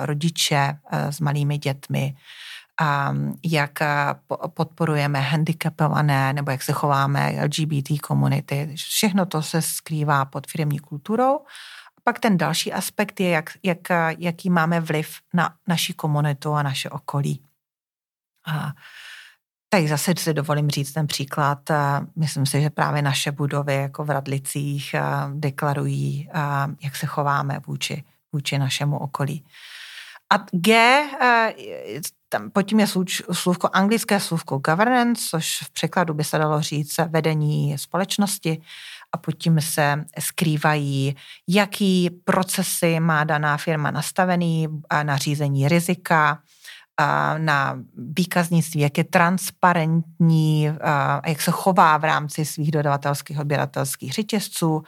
rodiče 0.00 0.78
s 0.92 1.20
malými 1.20 1.58
dětmi, 1.58 2.16
jak 3.44 3.78
podporujeme 4.54 5.20
handicapované 5.20 6.32
nebo 6.32 6.50
jak 6.50 6.62
se 6.62 6.72
chováme 6.72 7.44
LGBT 7.44 8.00
komunity. 8.02 8.72
Všechno 8.76 9.26
to 9.26 9.42
se 9.42 9.62
skrývá 9.62 10.24
pod 10.24 10.46
firmní 10.46 10.78
kulturou. 10.78 11.38
A 11.98 12.00
pak 12.04 12.18
ten 12.18 12.38
další 12.38 12.72
aspekt 12.72 13.20
je, 13.20 13.28
jak, 13.28 13.50
jak, 13.62 13.88
jaký 14.18 14.50
máme 14.50 14.80
vliv 14.80 15.16
na 15.34 15.54
naši 15.68 15.94
komunitu 15.94 16.52
a 16.52 16.62
naše 16.62 16.90
okolí. 16.90 17.42
A 18.46 18.72
Tady 19.74 19.88
zase 19.88 20.14
si 20.18 20.34
dovolím 20.34 20.70
říct 20.70 20.92
ten 20.92 21.06
příklad. 21.06 21.70
Myslím 22.16 22.46
si, 22.46 22.62
že 22.62 22.70
právě 22.70 23.02
naše 23.02 23.32
budovy 23.32 23.74
jako 23.74 24.04
v 24.04 24.10
Radlicích 24.10 24.94
deklarují, 25.34 26.30
jak 26.82 26.96
se 26.96 27.06
chováme 27.06 27.60
vůči, 27.66 28.04
vůči 28.32 28.58
našemu 28.58 28.98
okolí. 28.98 29.44
A 30.32 30.38
G, 30.52 31.00
tam 32.28 32.50
pod 32.50 32.62
tím 32.62 32.80
je 32.80 32.86
slůvko, 33.32 33.68
anglické 33.72 34.20
slůvko 34.20 34.58
governance, 34.58 35.22
což 35.30 35.58
v 35.62 35.70
překladu 35.70 36.14
by 36.14 36.24
se 36.24 36.38
dalo 36.38 36.60
říct 36.60 36.98
vedení 37.08 37.78
společnosti. 37.78 38.62
A 39.12 39.16
pod 39.18 39.32
tím 39.32 39.60
se 39.60 40.04
skrývají, 40.18 41.16
jaký 41.48 42.10
procesy 42.24 43.00
má 43.00 43.24
daná 43.24 43.56
firma 43.56 43.90
nastavený 43.90 44.68
na 45.02 45.16
řízení 45.16 45.68
rizika, 45.68 46.38
na 47.38 47.78
výkaznictví, 47.96 48.80
jak 48.80 48.98
je 48.98 49.04
transparentní, 49.04 50.70
jak 51.26 51.40
se 51.40 51.50
chová 51.50 51.98
v 51.98 52.04
rámci 52.04 52.44
svých 52.44 52.70
dodavatelských 52.70 53.38
odběratelských 53.38 54.12
řetězců, 54.12 54.82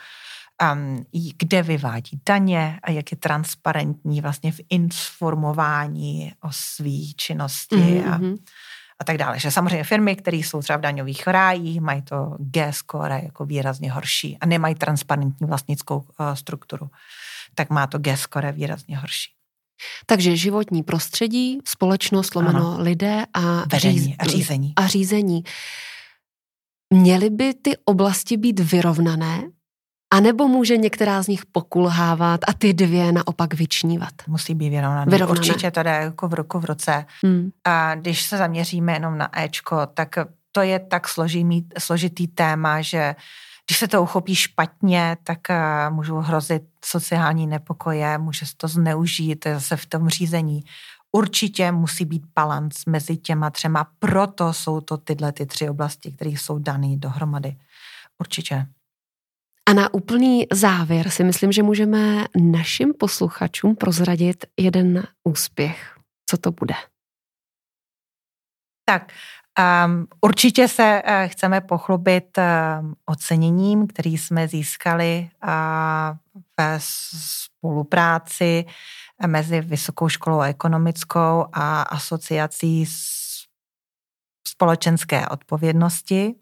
kde 1.37 1.63
vyvádí 1.63 2.21
daně 2.27 2.81
a 2.83 2.91
jak 2.91 3.11
je 3.13 3.17
transparentní 3.17 4.21
vlastně 4.21 4.53
v 4.53 4.61
informování 4.71 6.33
o 6.43 6.49
své 6.51 7.13
činnosti 7.17 7.77
mm-hmm. 7.77 8.13
a, 8.13 8.19
mhm. 8.19 8.37
a 8.99 9.05
tak 9.05 9.19
dále. 9.19 9.39
Že 9.39 9.51
samozřejmě 9.51 9.85
firmy, 9.85 10.17
které 10.17 10.37
jsou 10.37 10.63
třeba 10.63 10.77
v 10.77 10.81
daňových 10.81 11.27
rájích, 11.27 11.81
mají 11.81 12.03
to 12.03 12.37
G-score 12.39 13.21
jako 13.23 13.45
výrazně 13.45 13.93
horší 13.93 14.39
a 14.41 14.47
nemají 14.47 14.75
transparentní 14.75 15.47
vlastnickou 15.47 15.97
uh, 15.97 16.35
strukturu, 16.35 16.91
tak 17.55 17.71
má 17.71 17.87
to 17.87 17.99
G-score 17.99 18.53
výrazně 18.53 18.99
horší. 18.99 19.31
Takže 20.07 20.37
životní 20.37 20.83
prostředí, 20.83 21.59
společnost, 21.65 22.35
lomeno 22.35 22.77
lidé 22.79 23.25
a, 23.35 23.41
Vedení, 23.73 24.17
a 24.19 24.25
řízení. 24.25 24.73
A 24.77 24.87
řízení. 24.87 25.45
Měly 26.91 27.31
by 27.31 27.55
ty 27.55 27.77
oblasti 27.85 28.37
být 28.37 28.61
vyrovnané, 28.61 29.43
a 30.15 30.21
nebo 30.21 30.49
může 30.49 30.77
některá 30.77 31.23
z 31.23 31.27
nich 31.27 31.47
pokulhávat 31.47 32.41
a 32.49 32.53
ty 32.53 32.75
dvě 32.75 33.13
naopak 33.13 33.55
vyčnívat? 33.55 34.13
Musí 34.27 34.55
být 34.55 34.69
vyrovnané. 34.69 35.11
vyrovnané. 35.11 35.41
Určitě 35.41 35.71
to 35.71 35.83
jde 35.83 35.91
jako 35.91 36.29
v 36.29 36.35
ruku 36.35 36.61
v 36.61 36.65
ruce. 36.65 37.07
Hmm. 37.25 37.51
A 37.65 37.95
když 37.95 38.23
se 38.23 38.39
zaměříme 38.39 38.93
jenom 38.93 39.19
na 39.19 39.43
Ečko, 39.43 39.87
tak 39.87 40.19
to 40.53 40.61
je 40.61 40.79
tak 40.79 41.09
složitý, 41.09 41.65
složitý 41.79 42.27
téma, 42.27 42.81
že 42.83 43.15
když 43.67 43.79
se 43.79 43.89
to 43.89 44.03
uchopí 44.03 44.35
špatně, 44.35 45.17
tak 45.25 45.39
uh, 45.51 45.95
můžou 45.95 46.17
hrozit 46.17 46.63
sociální 46.85 47.47
nepokoje, 47.47 48.19
může 48.19 48.47
se 48.47 48.53
to 48.57 48.69
zneužít 48.69 49.47
zase 49.55 49.77
v 49.77 49.87
tom 49.87 50.09
řízení. 50.09 50.65
Určitě 51.13 51.73
musí 51.73 52.05
být 52.05 52.23
balans 52.37 52.87
mezi 52.87 53.17
těma 53.17 53.51
třema, 53.51 53.87
proto 53.99 54.53
jsou 54.53 54.81
to 54.81 54.97
tyhle 54.97 55.33
ty 55.33 55.47
tři 55.47 55.69
oblasti, 55.69 56.13
které 56.13 56.31
jsou 56.31 56.59
dané 56.59 56.97
dohromady. 56.97 57.57
Určitě. 58.19 58.67
A 59.69 59.73
na 59.73 59.95
úplný 59.95 60.47
závěr 60.53 61.11
si 61.11 61.25
myslím, 61.25 61.53
že 61.53 61.63
můžeme 61.63 62.25
našim 62.37 62.95
posluchačům 62.95 63.77
prozradit 63.77 64.47
jeden 64.57 65.07
úspěch. 65.25 65.97
Co 66.31 66.37
to 66.37 66.51
bude? 66.51 66.75
Tak, 68.85 69.13
um, 69.87 70.07
určitě 70.21 70.69
se 70.69 71.03
uh, 71.07 71.13
chceme 71.27 71.61
pochlubit 71.61 72.39
uh, 72.39 72.45
oceněním, 73.07 73.87
který 73.87 74.19
jsme 74.19 74.49
získali 74.49 75.31
uh, 75.45 75.51
ve 76.59 76.79
spolupráci 76.81 78.65
mezi 79.27 79.61
Vysokou 79.61 80.09
školou 80.09 80.41
ekonomickou 80.41 81.47
a 81.53 81.83
asociací 81.83 82.87
společenské 84.49 85.29
odpovědnosti 85.29 86.35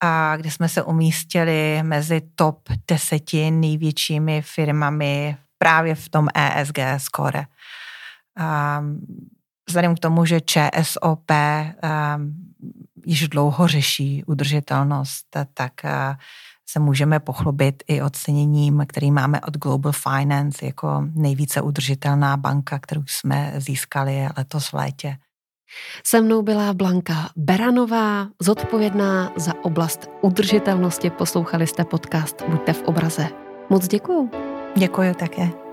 a 0.00 0.36
kde 0.36 0.50
jsme 0.50 0.68
se 0.68 0.82
umístili 0.82 1.82
mezi 1.82 2.22
top 2.34 2.68
deseti 2.88 3.50
největšími 3.50 4.42
firmami 4.42 5.36
právě 5.58 5.94
v 5.94 6.08
tom 6.08 6.28
ESG 6.34 6.78
score. 6.98 7.46
Vzhledem 9.68 9.94
k 9.94 9.98
tomu, 9.98 10.24
že 10.24 10.40
ČSOP 10.40 11.30
již 13.06 13.28
dlouho 13.28 13.68
řeší 13.68 14.24
udržitelnost, 14.24 15.26
tak 15.54 15.72
se 16.70 16.78
můžeme 16.78 17.20
pochlubit 17.20 17.82
i 17.86 18.02
oceněním, 18.02 18.84
který 18.88 19.10
máme 19.10 19.40
od 19.40 19.56
Global 19.56 19.92
Finance 19.92 20.66
jako 20.66 21.04
nejvíce 21.14 21.60
udržitelná 21.60 22.36
banka, 22.36 22.78
kterou 22.78 23.02
jsme 23.06 23.52
získali 23.56 24.28
letos 24.36 24.68
v 24.68 24.74
létě. 24.74 25.16
Se 26.04 26.20
mnou 26.20 26.42
byla 26.42 26.74
Blanka 26.74 27.30
Beranová, 27.36 28.28
zodpovědná 28.40 29.32
za 29.36 29.52
oblast 29.64 30.10
udržitelnosti. 30.20 31.10
Poslouchali 31.10 31.66
jste 31.66 31.84
podcast 31.84 32.42
Buďte 32.48 32.72
v 32.72 32.82
obraze. 32.82 33.28
Moc 33.70 33.88
děkuju. 33.88 34.30
Děkuji 34.76 35.14
také. 35.14 35.69